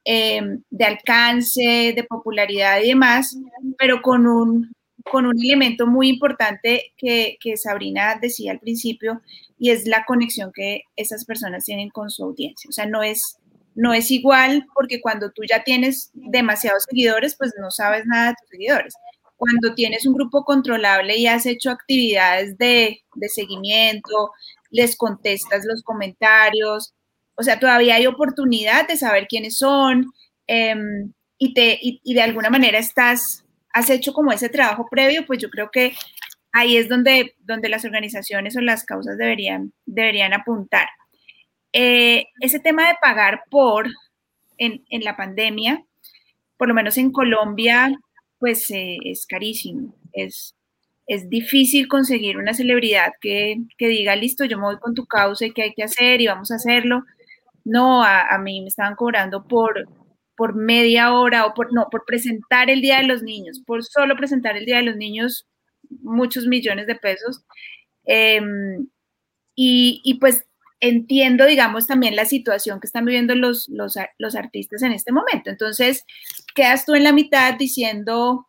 [0.05, 3.35] eh, de alcance, de popularidad y demás,
[3.77, 4.71] pero con un,
[5.03, 9.21] con un elemento muy importante que, que Sabrina decía al principio,
[9.59, 12.69] y es la conexión que esas personas tienen con su audiencia.
[12.69, 13.39] O sea, no es,
[13.77, 18.35] no es igual porque cuando tú ya tienes demasiados seguidores, pues no sabes nada de
[18.41, 18.95] tus seguidores.
[19.35, 24.31] Cuando tienes un grupo controlable y has hecho actividades de, de seguimiento,
[24.71, 26.95] les contestas los comentarios,
[27.35, 30.11] o sea, todavía hay oportunidad de saber quiénes son
[30.47, 35.37] em, y, te, y, de alguna manera estás, has hecho como ese trabajo previo, pues
[35.39, 35.93] yo creo que
[36.51, 40.87] ahí es donde, donde las organizaciones o las causas deberían, deberían apuntar.
[41.79, 43.85] Eh, ese tema de pagar por
[44.57, 45.85] en, en, la pandemia,
[46.57, 47.95] por lo menos en Colombia,
[48.39, 49.95] pues eh, es carísimo.
[50.11, 50.55] Es,
[51.05, 55.45] es difícil conseguir una celebridad que, que, diga, listo, yo me voy con tu causa
[55.45, 57.03] y qué hay que hacer y vamos a hacerlo.
[57.63, 59.87] No, a, a, mí me estaban cobrando por,
[60.35, 64.15] por media hora o por, no, por presentar el Día de los Niños, por solo
[64.15, 65.45] presentar el Día de los Niños,
[66.01, 67.43] muchos millones de pesos.
[68.07, 68.41] Eh,
[69.53, 70.43] y, y, pues
[70.79, 75.49] entiendo, digamos, también la situación que están viviendo los, los, los, artistas en este momento.
[75.49, 76.05] Entonces,
[76.55, 78.47] quedas tú en la mitad diciendo,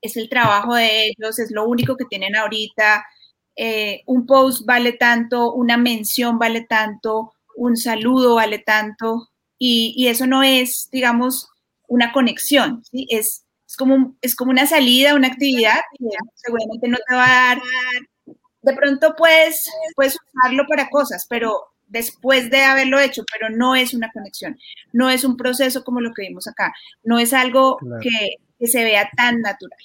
[0.00, 3.04] es el trabajo de ellos, es lo único que tienen ahorita,
[3.56, 9.28] eh, un post vale tanto, una mención vale tanto, un saludo vale tanto,
[9.58, 11.48] y, y eso no es, digamos,
[11.88, 13.06] una conexión, ¿sí?
[13.10, 15.80] es, es, como, es como una salida, una actividad
[16.34, 17.62] seguramente no te va a dar
[18.62, 23.94] de pronto puedes, puedes usarlo para cosas, pero después de haberlo hecho, pero no es
[23.94, 24.58] una conexión,
[24.92, 28.00] no es un proceso como lo que vimos acá, no es algo claro.
[28.00, 29.78] que, que, se vea tan natural.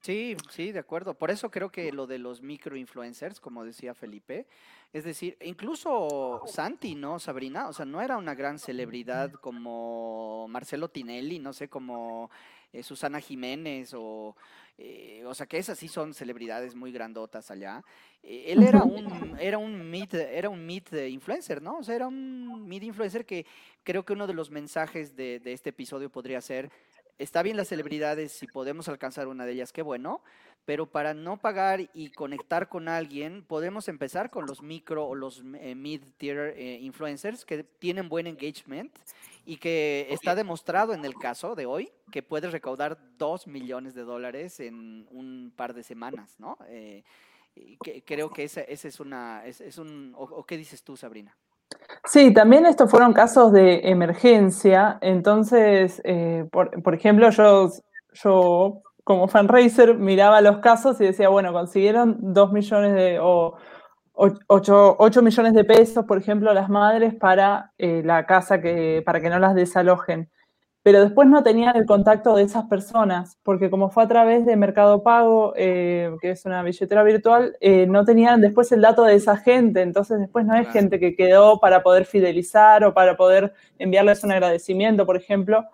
[0.00, 1.18] Sí, sí, de acuerdo.
[1.18, 4.46] Por eso creo que lo de los microinfluencers, como decía Felipe,
[4.92, 7.18] es decir, incluso Santi, ¿no?
[7.18, 12.30] Sabrina, o sea, no era una gran celebridad como Marcelo Tinelli, no sé, como
[12.72, 14.36] eh, Susana Jiménez o
[14.80, 17.82] eh, o sea que esas sí son celebridades muy grandotas allá.
[18.22, 21.78] Eh, él era un, era un mid, era un mid influencer, ¿no?
[21.78, 23.44] O sea, era un mid influencer que
[23.82, 26.70] creo que uno de los mensajes de, de este episodio podría ser,
[27.18, 30.22] está bien las celebridades, si podemos alcanzar una de ellas, qué bueno,
[30.64, 35.42] pero para no pagar y conectar con alguien, podemos empezar con los micro o los
[35.60, 38.94] eh, mid-tier eh, influencers que tienen buen engagement
[39.46, 44.02] y que está demostrado en el caso de hoy que puedes recaudar 2 millones de
[44.02, 46.58] dólares en un par de semanas, ¿no?
[46.66, 47.02] Eh,
[47.82, 50.96] que, creo que ese, ese es una, es, es un, o, o, ¿qué dices tú,
[50.96, 51.34] Sabrina?
[52.04, 57.70] Sí, también estos fueron casos de emergencia, entonces, eh, por, ejemplo, yo,
[58.12, 63.56] yo como fanraiser miraba los casos y decía, bueno, consiguieron 2 millones de, o
[64.14, 69.20] 8, 8, millones de pesos, por ejemplo, las madres para eh, la casa, que, para
[69.20, 70.30] que no las desalojen.
[70.88, 74.56] Pero después no tenían el contacto de esas personas, porque como fue a través de
[74.56, 79.14] Mercado Pago, eh, que es una billetera virtual, eh, no tenían después el dato de
[79.14, 80.70] esa gente, entonces después no claro.
[80.72, 85.66] gente que quedó para poder fidelizar o para poder enviarles un agradecimiento, por ejemplo.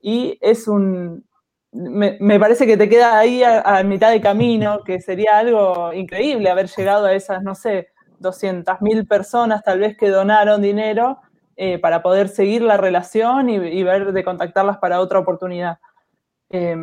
[0.00, 1.24] Y es un,
[1.72, 5.92] me, me, parece que te queda ahí a, a, mitad de camino, que sería algo
[5.92, 7.88] increíble haber llegado a esas, no sé,
[8.20, 11.18] 200 mil personas tal vez que donaron dinero
[11.56, 15.78] eh, para poder seguir la relación y, y, ver de contactarlas para otra oportunidad.
[16.50, 16.76] Eh,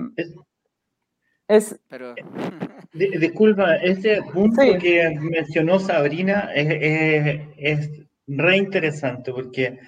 [1.47, 1.79] es.
[2.93, 4.77] Disculpa, ese punto sí.
[4.77, 7.91] que mencionó Sabrina es, es, es,
[8.27, 9.79] re interesante porque,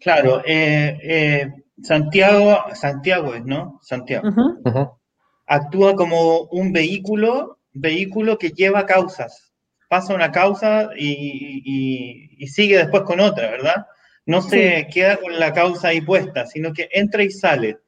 [0.00, 1.52] claro, eh, eh
[1.82, 3.80] Santiago, Santiago es, ¿no?
[3.82, 4.28] Santiago.
[4.28, 4.32] Uh
[4.64, 4.98] -huh.
[5.46, 9.52] Actúa como un vehículo, vehículo que lleva causas.
[9.88, 13.86] Pasa una causa y, y, y sigue después con otra, ¿verdad?
[14.26, 14.86] No se sí.
[14.92, 17.78] queda con la causa ahí puesta, sino que entra y sale.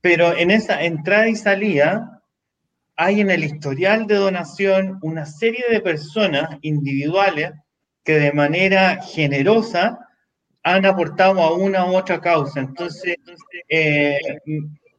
[0.00, 2.22] Pero en esa entrada y salida
[2.96, 7.52] hay en el historial de donación una serie de personas individuales
[8.04, 9.98] que de manera generosa
[10.62, 12.60] han aportado a una u otra causa.
[12.60, 13.16] Entonces,
[13.68, 14.18] eh,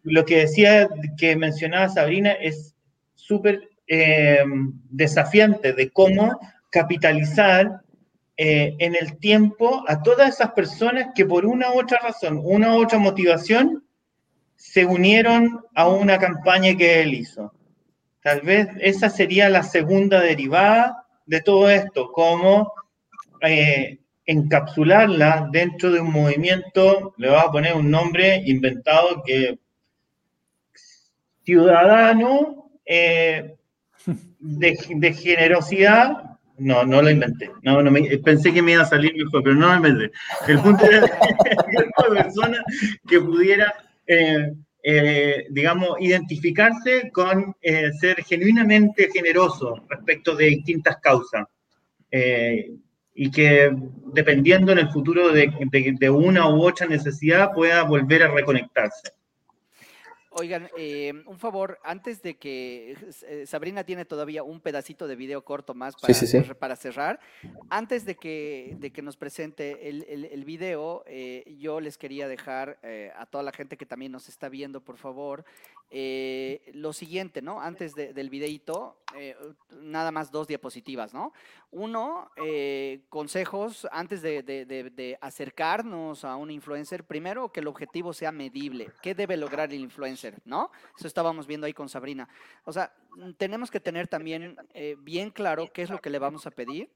[0.03, 0.87] lo que decía,
[1.17, 2.75] que mencionaba Sabrina, es
[3.15, 4.43] súper eh,
[4.89, 6.39] desafiante de cómo
[6.69, 7.81] capitalizar
[8.41, 12.73] eh, en el tiempo a todas esas personas que por una u otra razón, una
[12.73, 13.83] u otra motivación,
[14.55, 17.53] se unieron a una campaña que él hizo.
[18.23, 22.71] Tal vez esa sería la segunda derivada de todo esto, como
[23.41, 29.59] eh, encapsularla dentro de un movimiento, le voy a poner un nombre inventado que
[31.43, 33.57] ciudadano eh,
[34.39, 38.85] de, de, generosidad, no, no lo inventé, no, no me, pensé que me iba a
[38.85, 40.11] salir mejor, pero no lo inventé.
[40.47, 41.01] El punto era
[42.09, 42.63] una persona
[43.07, 43.73] que pudiera,
[44.05, 44.53] eh,
[44.83, 51.45] eh, digamos, identificarse con eh, ser genuinamente generoso respecto de distintas causas
[53.21, 53.69] y que
[54.13, 59.11] dependiendo en el futuro de, una u otra necesidad pueda volver a reconectarse.
[60.39, 65.43] Oigan, eh, un favor, antes de que eh, Sabrina tiene todavía un pedacito de video
[65.43, 67.19] corto más para, para cerrar,
[67.69, 72.79] antes de que, de que nos presente el, el, video, eh, yo les quería dejar
[73.17, 75.43] a toda la gente que también nos está viendo, por favor,
[75.91, 77.61] lo siguiente, ¿no?
[77.61, 78.97] Antes del videito,
[79.81, 81.33] nada más dos diapositivas, ¿no?
[81.71, 82.31] Uno,
[83.09, 89.37] consejos antes de, acercarnos a un influencer, primero que el objetivo sea medible, ¿qué debe
[89.37, 90.39] lograr el influencer?
[90.45, 90.71] ¿no?
[90.97, 92.27] Eso estábamos viendo ahí con Sabrina.
[92.65, 92.93] O sea,
[93.37, 96.89] tenemos que tener también eh, bien claro qué es lo que le vamos a pedir.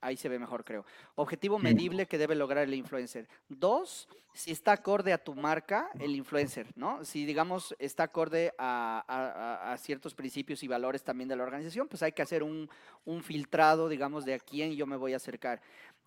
[0.00, 0.84] Ahí se ve mejor, creo.
[1.16, 3.28] Objetivo medible que debe lograr el influencer.
[3.48, 7.04] Dos, si está acorde a tu marca, el influencer, ¿no?
[7.04, 12.12] Si, digamos, está acorde a, ciertos principios y valores también de la organización, pues hay
[12.12, 12.70] que hacer un,
[13.04, 15.60] un filtrado, digamos, de a quién yo me voy a acercar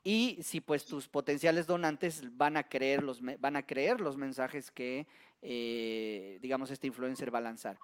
[0.04, 4.72] y si pues tus potenciales donantes van a creer los, van a creer los mensajes
[4.72, 5.06] que,
[5.42, 7.78] eh, digamos, este influencer va a lanzar.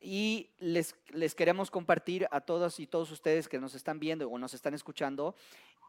[0.00, 4.38] Y les, les queremos compartir a todos y todos ustedes que nos están viendo o
[4.38, 5.34] nos están escuchando,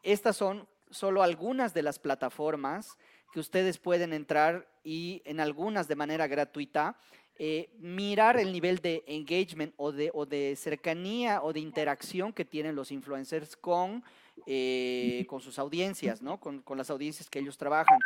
[0.02, 2.98] estas son solo algunas de las plataformas
[3.32, 6.98] que ustedes pueden entrar y en algunas de manera gratuita
[7.38, 12.44] eh, mirar el nivel de engagement o de, o de cercanía o de interacción que
[12.44, 14.04] tienen los influencers con
[14.46, 16.40] eh, con sus audiencias, ¿no?
[16.40, 17.98] Con, las audiencias que ellos trabajan.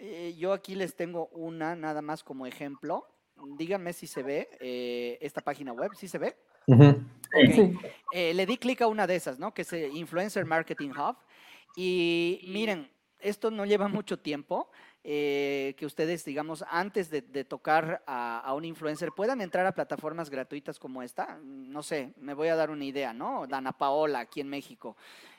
[0.00, 3.06] Eh, yo aquí les tengo una nada más como ejemplo.
[3.56, 6.36] Díganme si se ve eh, esta página web, ¿sí se ve?
[8.12, 9.52] le di clic a una de esas, ¿no?
[9.54, 11.16] Que es Influencer Marketing Hub.
[11.76, 14.70] Y miren, esto no lleva mucho tiempo.
[15.02, 20.78] que ustedes, digamos, antes de, tocar a, a, un influencer, puedan entrar a plataformas gratuitas
[20.78, 21.38] como esta.
[21.44, 23.46] No sé, me voy a dar una idea, ¿no?
[23.46, 24.96] Dana Paola, aquí en México.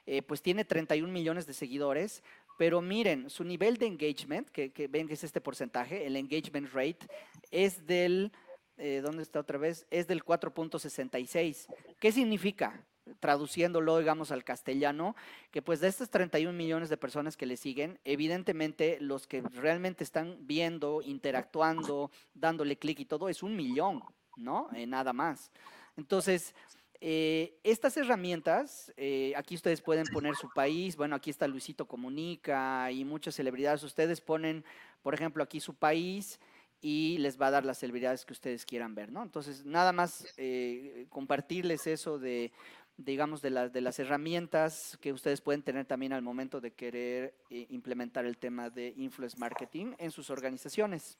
[0.10, 2.24] Eh, pues tiene 31 millones de seguidores,
[2.58, 7.08] pero miren, su nivel de engagement, que, ven que es este porcentaje, el engagement rate,
[7.51, 8.32] es del,
[8.78, 9.86] eh, ¿dónde está otra vez?
[9.91, 11.68] Es del 4.66.
[11.99, 12.84] ¿Qué significa?
[13.22, 15.16] traduciéndolo, digamos, al castellano,
[15.51, 20.03] que pues de estas 31 millones de personas que le siguen, evidentemente los que realmente
[20.03, 24.03] están viendo, interactuando, dándole clic y todo, es un millón,
[24.36, 24.68] ¿no?
[24.76, 25.51] Eh, nada más.
[25.95, 26.53] Entonces,
[27.00, 32.91] eh, estas herramientas, eh, aquí ustedes pueden poner su país, bueno, aquí está Luisito Comunica
[32.91, 34.66] y muchas celebridades, ustedes ponen,
[35.04, 36.39] por ejemplo, aquí su país
[36.82, 39.24] y les va a dar las celebridades que ustedes quieran ver, ¿no?
[39.24, 42.52] Entonces, nada más eh, compartirles eso de,
[42.98, 47.36] digamos, de, las de las herramientas que ustedes pueden tener también al momento de querer
[47.50, 51.18] implementar el tema de influence marketing en sus organizaciones.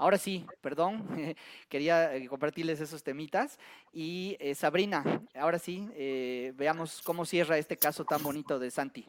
[0.00, 1.04] Ahora sí, perdón,
[1.68, 3.58] quería eh, compartirles esos temitas.
[3.92, 5.04] Y eh, Sabrina,
[5.38, 9.06] ahora sí, eh, veamos cómo cierra este caso tan bonito de Santi.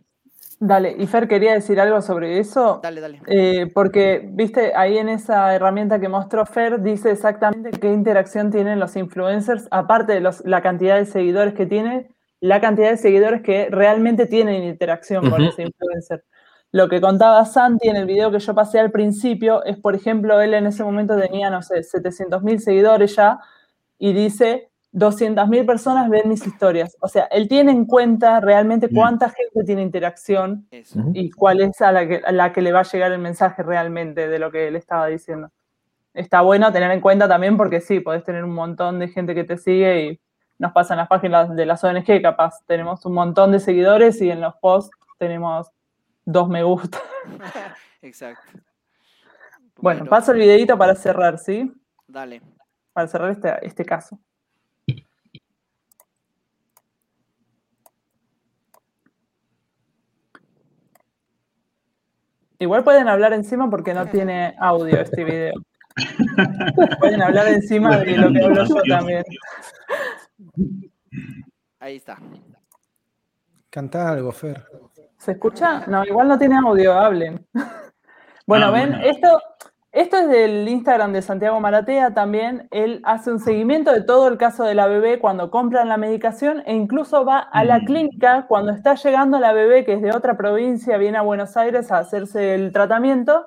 [0.59, 2.81] Dale, y Fer quería decir algo sobre eso.
[2.83, 3.71] Dale, dale.
[3.73, 8.97] porque, viste, ahí en esa herramienta que mostró Fer, dice exactamente qué interacción tienen los
[8.97, 12.11] influencers, aparte de la cantidad de seguidores que tiene,
[12.41, 16.25] la cantidad de seguidores que realmente tienen interacción con ese influencer.
[16.71, 20.39] Lo que contaba Santi en el video que yo pasé al principio es, por ejemplo,
[20.39, 23.39] él en ese momento tenía, no sé, 700 mil seguidores ya
[23.99, 26.97] y dice, 200 mil personas ven mis historias.
[27.01, 30.67] O sea, él tiene en cuenta realmente cuánta gente tiene interacción
[31.13, 34.27] y cuál es a la, que, la que le va a llegar el mensaje realmente
[34.27, 35.49] de lo que él estaba diciendo.
[36.13, 39.45] Está bueno tener en cuenta también porque sí, podés tener un montón de gente que
[39.45, 40.19] te sigue y
[40.59, 44.41] nos pasan las páginas de las ONG, capaz tenemos un montón de seguidores y en
[44.41, 45.71] los posts tenemos
[46.25, 46.99] dos me gusta.
[48.01, 48.59] Exacto.
[49.77, 51.71] Bueno, paso el videito para cerrar, ¿sí?
[52.07, 52.41] Dale.
[52.93, 54.19] Para cerrar este, este caso.
[62.59, 65.53] Igual pueden hablar encima porque no tiene audio este video.
[66.99, 69.23] pueden hablar encima de lo que hablo yo también.
[71.79, 72.19] Ahí está.
[73.71, 74.63] Canta algo, Fer.
[75.21, 75.85] ¿Se escucha?
[75.85, 77.45] No, igual no tiene audio, hablen.
[78.47, 79.39] bueno, ah, ven, Esto,
[79.91, 82.67] esto es del Instagram de Santiago Maratea también.
[82.71, 86.63] Él hace un seguimiento de todo el caso de la bebé cuando compran la medicación
[86.65, 87.85] e incluso va a la mm.
[87.85, 91.91] clínica cuando está llegando la bebé, que es de otra provincia, viene a Buenos Aires
[91.91, 93.45] a hacerse el tratamiento.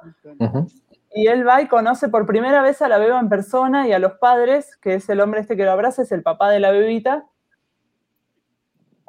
[1.13, 3.99] Y él va y conoce por primera vez a la beba en persona y a
[3.99, 6.71] los padres, que es el hombre este que lo abraza, es el papá de la
[6.71, 7.25] bebita.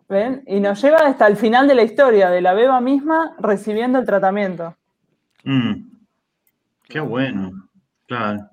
[0.07, 0.43] ¿Ven?
[0.47, 4.05] Y nos lleva hasta el final de la historia, de la beba misma recibiendo el
[4.05, 4.75] tratamiento.
[5.43, 5.95] Mm.
[6.83, 7.69] Qué bueno,
[8.07, 8.49] claro.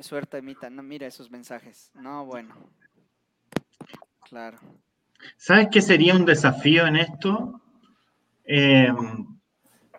[0.00, 1.90] Suerte, Mita, no mira esos mensajes.
[1.94, 2.54] No, bueno.
[4.28, 4.58] Claro.
[5.36, 7.60] ¿Sabes qué sería un desafío en esto?
[8.44, 8.92] Eh,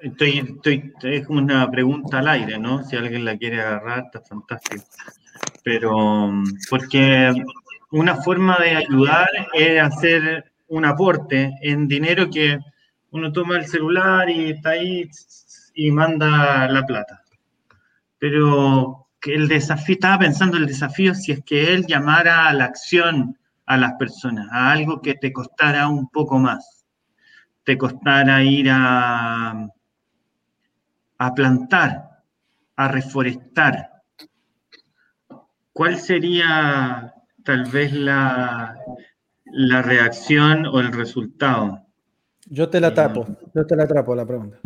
[0.01, 2.83] estoy, estoy, es como una pregunta al aire, ¿no?
[2.83, 4.83] Si alguien la quiere agarrar, está fantástico.
[5.63, 6.31] Pero,
[6.69, 7.33] porque
[7.91, 12.59] una forma de ayudar es hacer un aporte en dinero que
[13.11, 15.09] uno toma el celular y está ahí
[15.73, 17.23] y manda la plata.
[18.19, 23.37] Pero el desafío, estaba pensando el desafío si es que él llamara a la acción
[23.65, 26.85] a las personas, a algo que te costara un poco más,
[27.63, 29.67] te costara ir a,
[31.17, 32.23] a plantar,
[32.75, 33.89] a reforestar.
[35.71, 37.13] ¿Cuál sería
[37.49, 38.77] tal vez la,
[39.45, 41.81] la reacción o el resultado?
[42.45, 43.25] Yo te la tapo,
[43.55, 44.59] yo te la atrapo la pregunta.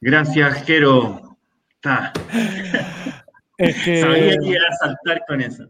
[0.00, 1.38] Gracias, Jero.
[3.56, 5.64] Es que, Sabía que iba a saltar con eso.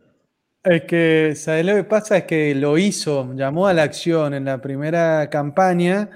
[0.62, 2.18] Es que, ¿sabes lo que pasa?
[2.18, 6.10] Es que lo hizo, llamó a la acción en la primera campaña,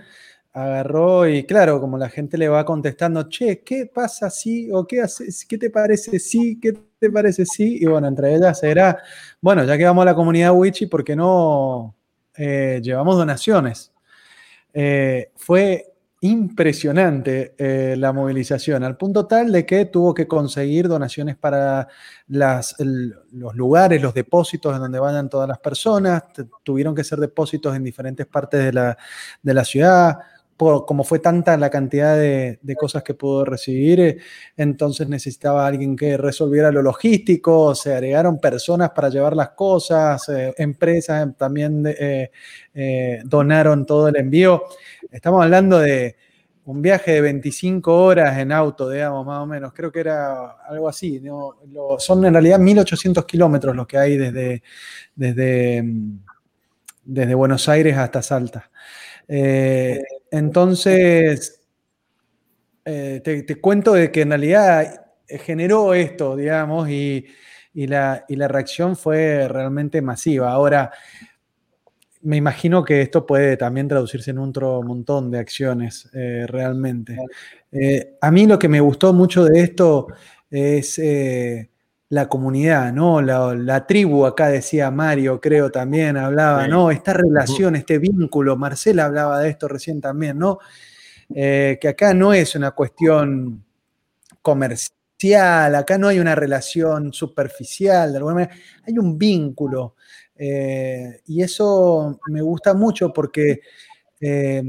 [0.53, 4.71] agarró y claro, como la gente le va contestando, che, ¿qué pasa si?
[4.71, 5.47] ¿O qué haces?
[5.47, 6.61] ¿Qué te parece si?
[6.61, 7.83] ¿Qué te parece si?
[7.83, 9.03] Y bueno, entre ellas era,
[9.41, 11.97] bueno, ya que vamos a la comunidad Wichi, ¿por qué no
[12.37, 13.93] eh, llevamos donaciones?
[14.73, 15.89] Eh, fue
[16.21, 21.89] impresionante eh, la movilización, al punto tal de que tuvo que conseguir donaciones para
[22.29, 26.23] las, los lugares, los depósitos en donde vayan todas las personas,
[26.63, 28.97] tuvieron que ser depósitos en diferentes partes de la,
[29.43, 30.19] de la ciudad,
[30.57, 34.19] como fue tanta la cantidad de, de cosas que pudo recibir, eh,
[34.57, 40.55] entonces necesitaba alguien que resolviera lo logístico, se agregaron personas para llevar las cosas, eh,
[40.59, 42.31] empresas también eh,
[43.25, 44.65] donaron todo el envío.
[45.11, 46.17] Estamos hablando de
[46.65, 49.73] un viaje de 25 horas en auto, digamos, más o menos.
[49.73, 51.21] Creo que era algo así.
[51.21, 51.57] ¿no?
[51.99, 54.63] Son en realidad 1800 kilómetros los que hay desde,
[55.15, 55.85] desde,
[57.05, 58.71] desde Buenos Aires hasta Salta.
[59.27, 60.01] Eh,
[60.33, 61.61] entonces,
[62.85, 67.27] eh, te, te, cuento de que en realidad generó esto, digamos, y,
[67.75, 70.51] y, la, y la reacción fue realmente masiva.
[70.53, 70.91] Ahora,
[72.23, 77.17] me imagino que esto puede también traducirse en otro montón de acciones eh, realmente.
[77.73, 80.07] Eh, a mí lo que me gustó mucho de esto
[80.51, 81.71] es eh,
[82.13, 83.23] la comunidad, ¿no?
[83.23, 86.69] La, la, tribu, acá decía Mario, creo también, hablaba.
[86.69, 86.91] ¿no?
[86.91, 90.59] Esta relación, este vínculo, Marcela hablaba de esto recién también, ¿no?
[91.35, 93.65] que acá no es una cuestión
[94.43, 98.55] comercial, acá no hay una relación superficial, de alguna manera,
[98.87, 99.95] hay un vínculo.
[100.37, 103.61] Eh, y eso me gusta mucho porque
[104.21, 104.63] eh,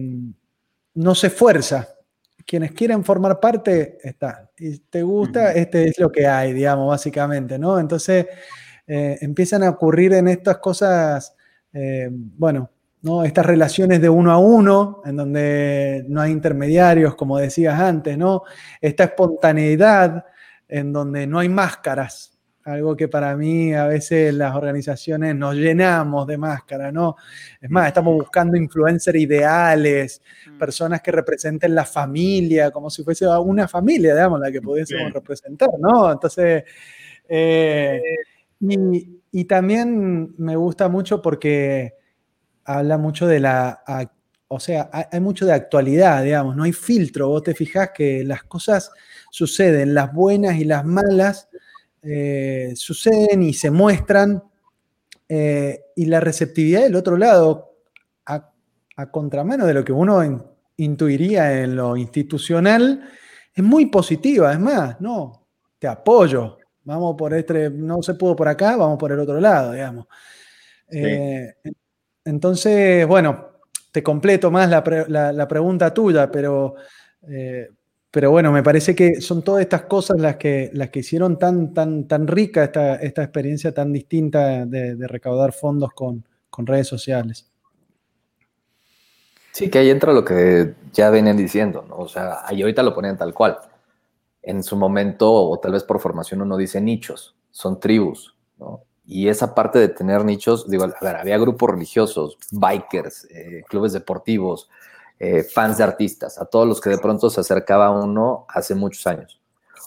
[0.94, 1.90] no se fuerza.
[2.46, 4.50] Quienes quieren formar parte, está.
[4.58, 7.80] Y te gusta, este es lo que hay, digamos, básicamente, ¿no?
[7.80, 8.28] Entonces
[8.86, 11.36] eh, empiezan a ocurrir en estas cosas,
[12.38, 12.70] bueno,
[13.04, 13.24] ¿no?
[13.24, 18.44] Estas relaciones de uno a uno, en donde no hay intermediarios, como decías antes, ¿no?
[18.80, 20.26] Esta espontaneidad,
[20.68, 22.33] en donde no hay máscaras,
[22.66, 27.16] algo que para mí a veces las organizaciones nos llenamos de máscara, ¿no?
[27.60, 30.22] Es más, estamos buscando influencers ideales,
[30.58, 35.70] personas que representen la familia, como si fuese una familia, digamos, la que pudiésemos representar,
[35.80, 36.12] ¿no?
[36.12, 36.64] Entonces,
[37.28, 38.02] eh,
[38.60, 41.96] y, y, también me gusta mucho porque
[42.66, 43.84] habla mucho de la,
[44.48, 48.44] o sea, hay mucho de actualidad, digamos, no hay filtro, vos te fijás que las
[48.44, 48.92] cosas
[49.32, 51.50] suceden, las buenas y las malas,
[52.04, 54.44] eh, suceden y se muestran,
[55.28, 57.78] eh, y la receptividad del otro lado,
[58.26, 58.52] a,
[58.98, 60.44] a, contramano de lo que uno in,
[60.78, 63.10] intuiría en lo institucional,
[63.54, 64.52] es muy positiva.
[64.52, 65.48] Es más, no,
[65.80, 66.58] te apoyo.
[66.84, 70.08] Vamos por este, no se pudo por acá, vamos por el otro lado, digamos.
[70.90, 71.00] Sí.
[71.00, 71.56] Eh,
[72.26, 73.54] entonces, bueno,
[73.92, 76.76] te completo más la, pre, la, la pregunta tuya, pero
[77.30, 77.70] eh,
[78.14, 81.74] pero bueno, me parece que son todas estas cosas las que, las que hicieron tan,
[81.74, 87.50] tan, tan rica esta, esta experiencia tan distinta de, recaudar fondos con, con, redes sociales.
[89.52, 91.96] Sí, que ahí entra lo que ya venían diciendo, ¿no?
[91.96, 93.58] O sea, ahí ahorita lo ponían tal cual.
[94.44, 98.84] En su momento, o tal vez por formación, uno dice nichos, son tribus, ¿no?
[99.08, 103.92] Y esa parte de tener nichos, digo, a ver, había grupos religiosos, bikers, eh, clubes
[103.92, 104.70] deportivos,
[105.26, 109.08] eh, fans de artistas, a todos los que de pronto se acercaba uno hace muchos
[109.08, 109.40] años.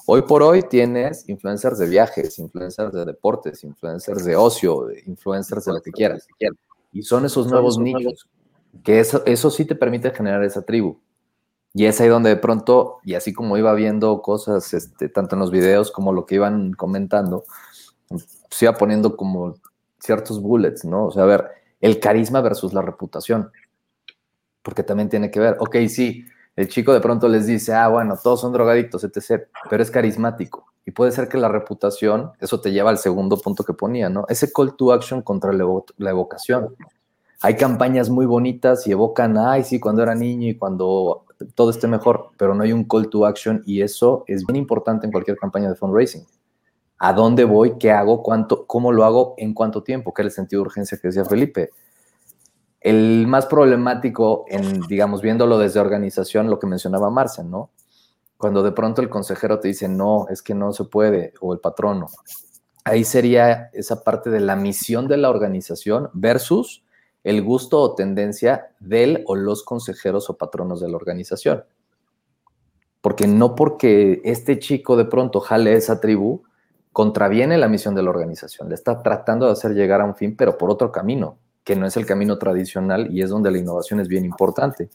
[0.07, 5.75] Hoy por hoy tienes influencers de viajes, influencers de deportes, influencers de ocio, influencers de
[5.75, 6.27] lo que quieras.
[6.91, 8.27] Y son esos nuevos nichos,
[8.83, 11.01] que eso, eso sí te permite generar esa tribu.
[11.75, 15.41] Y es ahí donde de pronto, y así como iba viendo cosas, este, tanto en
[15.41, 17.45] los videos como lo que iban comentando,
[18.51, 19.57] se iba poniendo como
[19.99, 21.09] ciertos bullets, ¿no?
[21.09, 21.45] O sea, a ver,
[21.83, 23.51] el carisma versus la reputación
[24.67, 26.27] porque también tiene que ver, ok, sí,
[26.57, 30.65] El chico de pronto les dice, ah, bueno, todos son drogadictos, etc., pero es carismático.
[30.85, 34.25] Y puede ser que la reputación, eso te lleva al segundo punto que ponía, ¿no?
[34.29, 36.75] Ese call to action contra la evocación.
[37.43, 41.87] Hay campañas muy bonitas y evocan, ay, sí, cuando era niño y cuando todo esté
[41.87, 45.37] mejor, pero no hay un call to action y eso es bien importante en cualquier
[45.37, 46.27] campaña de fundraising.
[46.99, 47.79] ¿A dónde voy?
[47.79, 48.23] ¿Qué hago?
[48.23, 48.67] ¿Cuánto?
[48.67, 49.35] ¿Cómo lo hago?
[49.37, 50.13] ¿En cuánto tiempo?
[50.13, 51.71] ¿Qué es el sentido de urgencia que decía Felipe?
[52.87, 57.71] El más problemático, en, digamos, viéndolo desde organización, lo que mencionaba Marcel, ¿no?
[58.37, 61.59] Cuando de pronto el consejero te dice, no, es que no se puede, o el
[61.59, 62.07] patrono.
[62.85, 66.85] Ahí sería esa parte de la misión de la organización versus
[67.25, 71.65] el gusto o tendencia del o los consejeros o patronos de la organización.
[73.01, 76.45] Porque no porque este chico de pronto jale esa tribu,
[76.93, 80.37] contraviene la misión de la organización, le está tratando de hacer llegar a un fin,
[80.37, 83.99] pero por otro camino que no es el camino tradicional y es donde la innovación
[83.99, 84.89] es bien importante.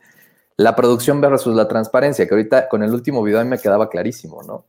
[0.56, 3.90] La producción versus la transparencia, que ahorita con el último video a mí me quedaba
[3.90, 4.64] clarísimo, ¿no?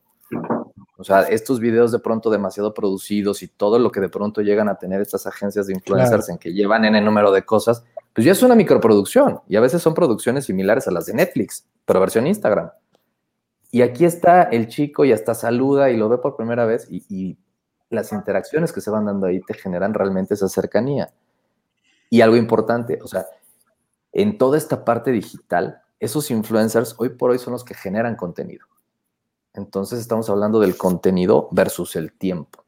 [0.98, 4.68] O sea, estos videos de pronto demasiado producidos y todo lo que de pronto llegan
[4.68, 8.24] a tener estas agencias de influencers en que llevan en el número de cosas, pues
[8.24, 12.00] ya es una microproducción y a veces son producciones similares a las de Netflix, pero
[12.00, 12.70] versión Instagram.
[13.70, 17.04] Y aquí está el chico y hasta saluda y lo ve por primera vez y,
[17.08, 17.38] y
[17.90, 21.12] las interacciones que se van dando ahí te generan realmente esa cercanía.
[22.12, 23.24] Y algo importante, o sea,
[24.12, 28.66] en toda esta parte digital, esos influencers hoy por hoy son los que generan contenido.
[29.54, 32.66] Entonces estamos hablando del contenido versus el tiempo.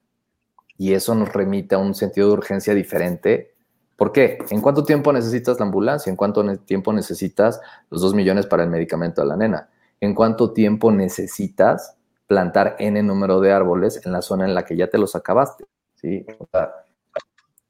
[0.79, 3.55] Y eso nos remite a un sentido de urgencia diferente.
[3.97, 4.39] ¿Por qué?
[4.49, 6.09] ¿En cuánto tiempo necesitas la ambulancia?
[6.09, 7.61] ¿En cuánto tiempo necesitas
[7.91, 9.69] los dos millones para el medicamento de la nena?
[10.01, 14.75] ¿En cuánto tiempo necesitas plantar N número de árboles en la zona en la que
[14.75, 15.66] ya te los acabaste?
[15.97, 16.25] ¿Sí?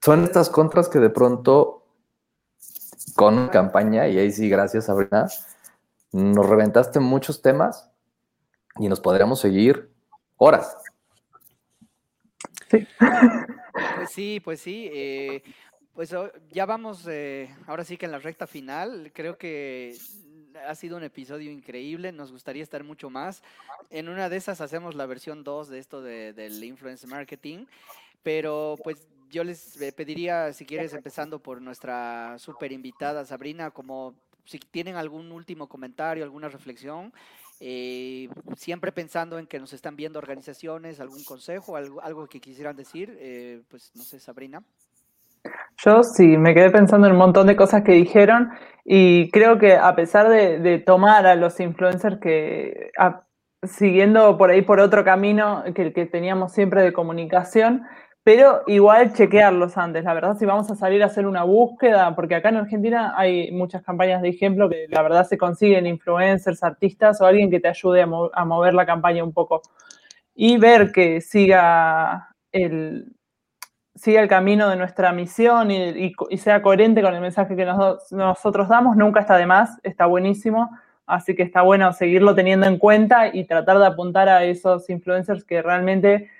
[0.04, 1.86] Son estas contras que de pronto
[3.16, 5.28] con campaña, y ahí sí, gracias Sabrina,
[6.12, 7.90] nos reventaste muchos temas
[8.78, 9.90] y nos podríamos seguir
[10.36, 10.76] horas.
[12.70, 12.86] Sí.
[12.98, 14.90] Pues sí, pues sí.
[14.92, 15.42] Eh,
[15.94, 19.96] pues oh, ya vamos, eh, ahora sí que en la recta final, creo que
[20.68, 23.42] ha sido un episodio increíble, nos gustaría estar mucho más.
[23.88, 27.64] En una de esas hacemos la versión 2 de esto de, del influence marketing,
[28.22, 28.98] pero pues
[29.34, 34.96] yo les eh, pediría, si quieres, empezando por nuestra super invitada Sabrina, como si tienen
[34.96, 37.12] algún último comentario, alguna reflexión,
[37.60, 42.76] eh, siempre pensando en que nos están viendo organizaciones, algún consejo, algo, algo que quisieran
[42.76, 44.62] decir, eh, pues no sé, Sabrina.
[45.84, 48.50] Yo sí, me quedé pensando en un montón de cosas que dijeron
[48.84, 52.92] y creo que a pesar de, tomar a los influencers que
[53.62, 57.82] siguiendo por ahí por otro camino que el que teníamos siempre de comunicación,
[58.24, 62.34] pero igual chequearlos antes, la verdad, si vamos a salir a hacer una búsqueda, porque
[62.34, 67.20] acá en Argentina hay muchas campañas de ejemplo que la verdad se consiguen influencers, artistas
[67.20, 69.60] o alguien que te ayude a, mover la campaña un poco
[70.34, 73.14] y ver que siga el,
[73.94, 78.96] siga el camino de nuestra misión y, sea coherente con el mensaje que nosotros damos,
[78.96, 80.70] nunca está de más, está buenísimo.
[81.06, 85.44] Así que está bueno seguirlo teniendo en cuenta y tratar de apuntar a esos influencers
[85.44, 86.30] que realmente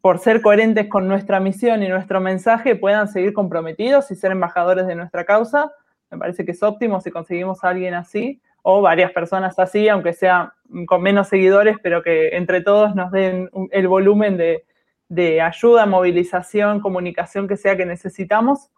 [0.00, 4.86] por ser coherentes con nuestra misión y nuestro mensaje, puedan seguir comprometidos y ser embajadores
[4.86, 5.70] de nuestra causa.
[6.10, 10.12] Me parece que es óptimo si conseguimos a alguien así o varias personas así, aunque
[10.12, 10.52] sea
[10.86, 14.64] con menos seguidores, pero que entre todos nos den el volumen de,
[15.08, 18.70] de ayuda, movilización, comunicación que sea que necesitamos.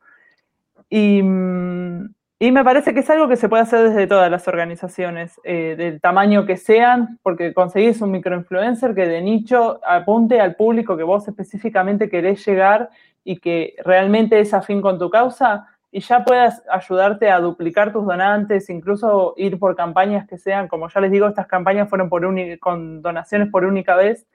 [0.89, 4.49] Y, mm, y me parece que es algo que se puede hacer desde todas las
[4.49, 10.57] organizaciones, eh, del tamaño que sean, porque conseguís un microinfluencer que de nicho apunte al
[10.57, 12.89] público que vos específicamente querés llegar
[13.25, 18.07] y que realmente es afín con tu causa y ya puedas ayudarte a duplicar tus
[18.07, 22.23] donantes, incluso ir por campañas que sean, como ya les digo, estas campañas fueron por
[22.59, 24.27] con donaciones por única vez.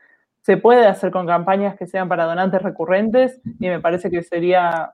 [0.41, 4.93] Se puede hacer con campañas que sean para donantes recurrentes y me parece que sería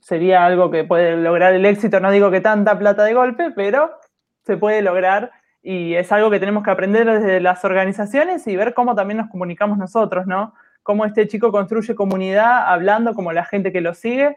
[0.00, 2.00] sería algo que puede lograr el éxito.
[2.00, 3.92] No digo que tanta plata de golpe, pero
[4.44, 5.30] se puede lograr
[5.62, 9.30] y es algo que tenemos que aprender desde las organizaciones y ver cómo también nos
[9.30, 10.54] comunicamos nosotros, ¿no?
[10.82, 14.36] Cómo este chico construye comunidad hablando, como la gente que lo sigue.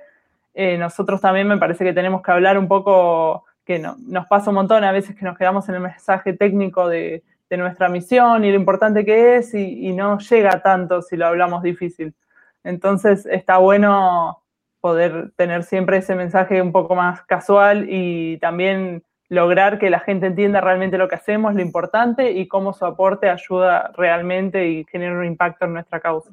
[0.53, 4.49] Eh, nosotros también me parece que tenemos que hablar un poco, que no, nos pasa
[4.49, 7.23] un montón a veces que nos quedamos en el mensaje técnico de,
[7.53, 11.61] nuestra misión y lo importante que es y, y no llega tanto si lo hablamos
[11.61, 12.15] difícil.
[12.63, 14.42] Entonces está bueno
[14.83, 20.27] poder tener siempre ese mensaje un poco más casual y también lograr que la gente
[20.27, 25.17] entienda realmente lo que hacemos, lo importante y cómo su aporte ayuda realmente y genera
[25.17, 26.31] un impacto en nuestra causa.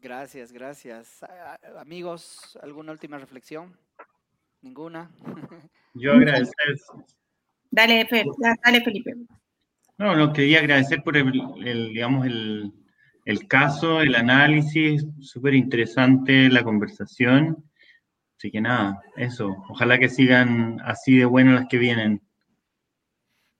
[0.00, 1.20] Gracias, gracias.
[1.78, 3.76] Amigos, ¿alguna última reflexión?
[4.62, 5.10] ¿Ninguna?
[5.92, 6.54] Yo agradecer,
[7.70, 8.08] Dale,
[8.64, 9.16] dale Felipe.
[9.98, 11.30] No, no, quería agradecer por el,
[11.92, 12.72] digamos, el,
[13.30, 17.64] el, caso, el análisis, súper interesante la conversación.
[18.36, 19.56] Así que nada, eso.
[19.68, 22.22] Ojalá que sigan así de buenas las que vienen.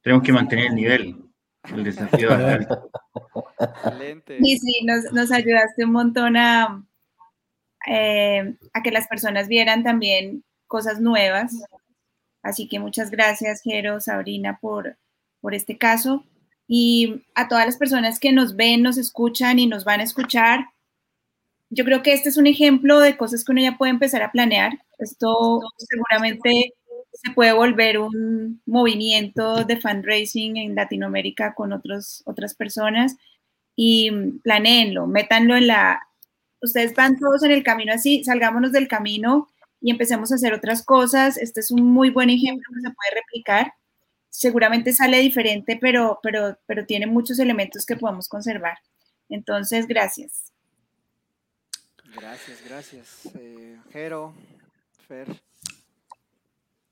[0.03, 1.17] Tenemos que mantener el nivel,
[1.75, 2.31] el desafío.
[3.61, 4.39] Excelente.
[4.43, 6.85] Sí, sí, nos, nos ayudaste un montón a,
[7.87, 11.53] eh, a que las personas vieran también cosas nuevas.
[12.43, 14.97] Así que muchas gracias, Jero, Sabrina, por,
[15.41, 16.25] por este caso.
[16.73, 20.67] Y a todas las personas que nos ven, nos escuchan y nos van a escuchar,
[21.69, 24.31] yo creo que este es un ejemplo de cosas que uno ya puede empezar a
[24.31, 24.79] planear.
[24.99, 26.75] Esto seguramente
[27.13, 33.17] se puede volver un movimiento de fundraising en Latinoamérica con otros, otras personas
[33.75, 34.13] y
[34.45, 36.01] planeenlo, métanlo en la...
[36.63, 39.49] Ustedes van todos en el camino así, salgámonos del camino
[39.81, 41.37] y empecemos a hacer otras cosas.
[41.37, 43.75] Este es un muy buen ejemplo que se puede replicar.
[44.31, 48.79] Seguramente sale diferente, pero, pero, pero tiene muchos elementos que podemos conservar.
[49.29, 50.53] Entonces, gracias.
[52.15, 53.29] Gracias, gracias.
[53.35, 54.33] Eh, Jero,
[55.07, 55.27] Fer.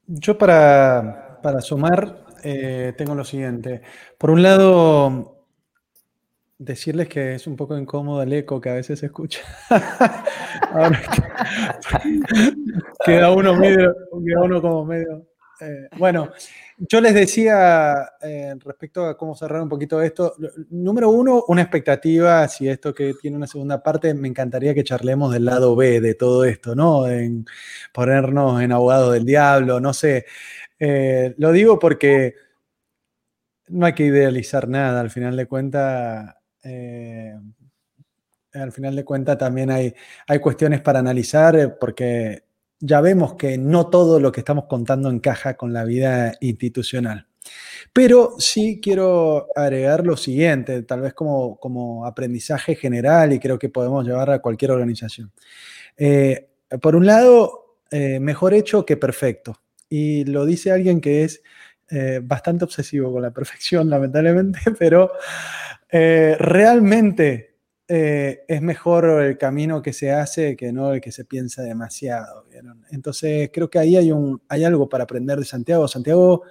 [0.06, 3.82] Yo para, para sumar eh, tengo lo siguiente.
[4.16, 5.44] Por un lado,
[6.58, 9.40] decirles que es un poco incómodo el eco que a veces se escucha.
[13.04, 13.94] queda, uno medio,
[14.24, 15.27] queda uno como medio
[15.60, 16.30] eh, bueno,
[16.76, 20.34] yo les decía eh, respecto a cómo cerrar un poquito esto,
[20.70, 25.32] número uno, una expectativa, si esto que tiene una segunda parte, me encantaría que charlemos
[25.32, 27.08] del lado B de todo esto, ¿no?
[27.08, 27.44] En
[27.92, 30.26] ponernos en abogado del diablo, no sé.
[30.78, 32.34] Eh, lo digo porque
[33.68, 36.34] no hay que idealizar nada, al final de cuentas
[38.52, 39.94] al final de cuentas también hay,
[40.26, 42.47] hay cuestiones para analizar porque
[42.80, 47.26] ya vemos que no todo lo que estamos contando encaja con la vida institucional.
[47.92, 53.68] Pero sí quiero agregar lo siguiente, tal vez como, como aprendizaje general y creo que
[53.68, 55.32] podemos llevar a cualquier organización.
[55.96, 56.48] Eh,
[56.80, 59.60] por un lado, eh, mejor hecho que perfecto.
[59.88, 61.42] Y lo dice alguien que es
[61.90, 65.10] eh, bastante obsesivo con la perfección, lamentablemente, pero
[65.90, 67.47] realmente
[67.90, 72.44] eh, es mejor el camino que se hace que no el que se piensa demasiado.
[72.90, 75.88] Entonces creo que ahí hay, un, hay algo para aprender de Santiago.
[75.88, 76.42] Santiago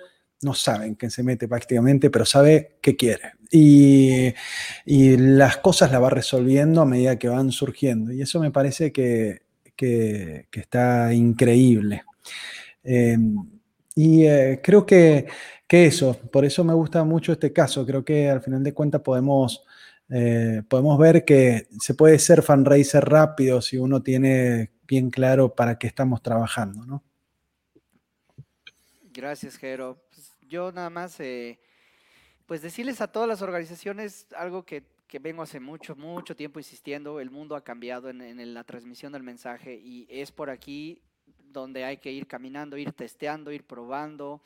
[0.42, 3.34] no sabe en qué se mete prácticamente, pero sabe qué quiere.
[3.52, 4.34] Y,
[5.18, 8.12] las cosas las va resolviendo a medida que van surgiendo.
[8.12, 9.42] Y eso me parece que,
[10.52, 12.04] está increíble.
[12.84, 13.36] Em,
[13.96, 15.28] y eh, creo que,
[15.68, 17.86] que eso, por eso me gusta mucho este caso.
[17.86, 19.67] Creo que al final de cuentas podemos
[20.10, 25.78] eh, podemos ver que se puede ser fundraiser rápido si uno tiene bien claro para
[25.78, 27.04] qué estamos trabajando, ¿no?
[29.12, 30.02] Gracias, Jero.
[30.10, 31.60] Pues, yo nada más, eh,
[32.46, 34.84] pues decirles a todas las organizaciones algo que,
[35.20, 39.24] vengo hace mucho, mucho tiempo insistiendo, el mundo ha cambiado en, en la transmisión del
[39.24, 44.42] mensaje y es por aquí donde hay que ir caminando, ir testeando, ir probando.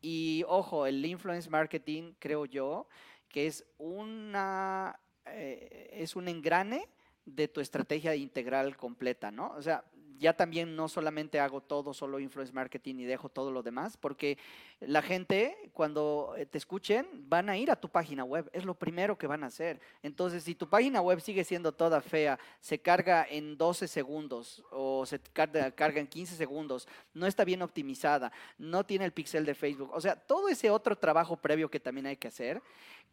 [0.00, 2.86] Y ojo, el influence marketing, creo yo,
[3.34, 4.96] que es, una,
[5.26, 6.88] eh, es un engrane
[7.26, 9.52] de tu estrategia integral completa, ¿no?
[9.56, 9.82] O sea,
[10.18, 14.38] ya también no solamente hago todo, solo influence marketing y dejo todo lo demás, porque
[14.80, 18.74] la gente cuando eh, te escuchen van a ir a tu página web, es lo
[18.74, 19.80] primero que van a hacer.
[20.02, 25.04] Entonces, si tu página web sigue siendo toda fea, se carga en 12 segundos o
[25.06, 29.54] se carga, carga en 15 segundos, no está bien optimizada, no tiene el pixel de
[29.54, 32.62] Facebook, o sea, todo ese otro trabajo previo que también hay que hacer,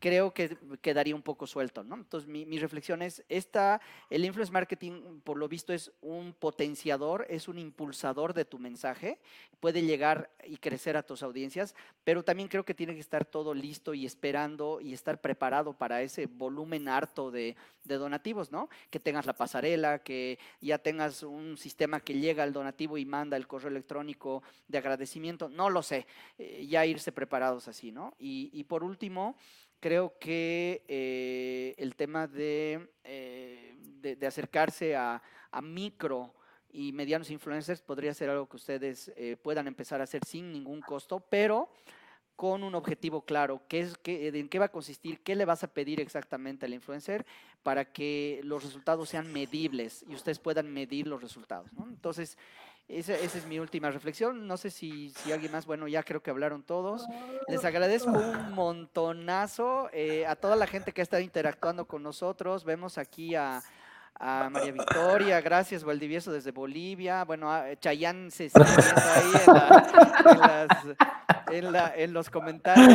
[0.02, 1.96] creo que quedaría un poco suelto, ¿no?
[1.96, 3.80] Entonces, mi, mi reflexión es, esta,
[4.10, 9.20] el influence marketing, por lo visto, es un potenciador, es un impulsador de tu mensaje,
[9.60, 13.54] puede llegar y crecer a tus audiencias, pero también creo que tiene que estar todo
[13.54, 18.70] listo y esperando y estar preparado para ese volumen harto de, donativos, ¿no?
[18.90, 23.38] Que tengas la pasarela, que ya tengas un sistema que llega al donativo y manda
[23.38, 26.08] el correo electrónico de agradecimiento, no lo sé,
[26.40, 28.16] eh, ya irse preparados así, ¿no?
[28.20, 29.36] y por último,
[29.82, 35.22] creo que eh, el tema de, eh, de, acercarse a,
[35.62, 36.34] micro
[36.70, 40.80] y medianos influencers podría ser algo que ustedes eh, puedan empezar a hacer sin ningún
[40.80, 41.70] costo, pero
[42.38, 45.64] con un objetivo claro, qué es, qué, en qué va a consistir, qué le vas
[45.64, 47.26] a pedir exactamente al influencer
[47.62, 51.70] para que los resultados sean medibles y ustedes puedan medir los resultados.
[51.78, 52.38] Entonces,
[52.88, 54.48] esa, es mi última reflexión.
[54.48, 57.06] No sé si, si, alguien más, bueno, ya creo que hablaron todos.
[57.48, 62.66] Les agradezco un montonazo eh, a toda la gente que ha estado interactuando con nosotros.
[62.66, 63.62] Vemos aquí a,
[64.16, 67.24] a María Victoria, gracias Valdivieso desde Bolivia.
[67.24, 67.50] Bueno,
[67.80, 70.68] Chayán se está ahí en, las
[71.52, 72.88] en, la, en los comentarios.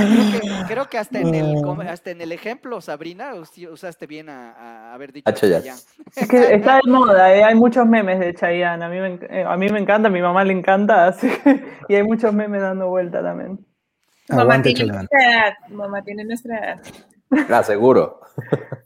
[0.69, 1.57] Creo que, hasta, en el,
[1.89, 5.81] hasta en el ejemplo, Sabrina, usaste bien a, haber dicho Chayanne.
[6.15, 8.85] Es que está de moda, eh, hay muchos memes de Chayanne.
[8.85, 11.31] A mí, me, eh, a mí me encanta, a mi mamá le encanta, así
[11.89, 13.65] y hay muchos memes dando vuelta también.
[14.29, 16.81] Mamá tiene, nuestra edad, mamá tiene nuestra
[17.31, 17.47] edad.
[17.51, 18.21] Ah, seguro.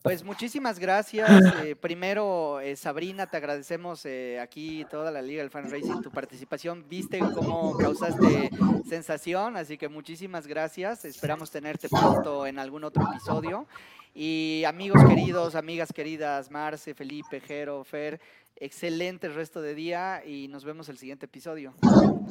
[0.02, 1.28] Pues muchísimas gracias.
[1.64, 6.10] Eh, primero, eh, Sabrina, te agradecemos eh, aquí toda la Liga del Fan Racing tu
[6.10, 6.84] participación.
[6.88, 8.50] Viste cómo causaste
[8.88, 11.04] sensación, así que muchísimas gracias.
[11.04, 13.66] Esperamos tenerte pronto en algún otro episodio.
[14.14, 18.20] Y amigos queridos, amigas queridas, Marce, Felipe, Jero, Fer,
[18.56, 21.74] excelente resto de día y nos vemos el siguiente episodio.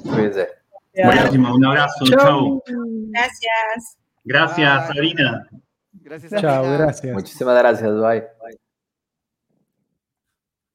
[0.04, 0.48] Cuídense.
[0.94, 2.64] Buenísimo, un abrazo, chao.
[2.66, 3.98] Gracias.
[4.26, 5.48] Gracias, Sabrina.
[6.02, 6.42] Gracias.
[6.42, 7.14] Chao, gracias.
[7.14, 8.60] Muchísimas gracias, bye.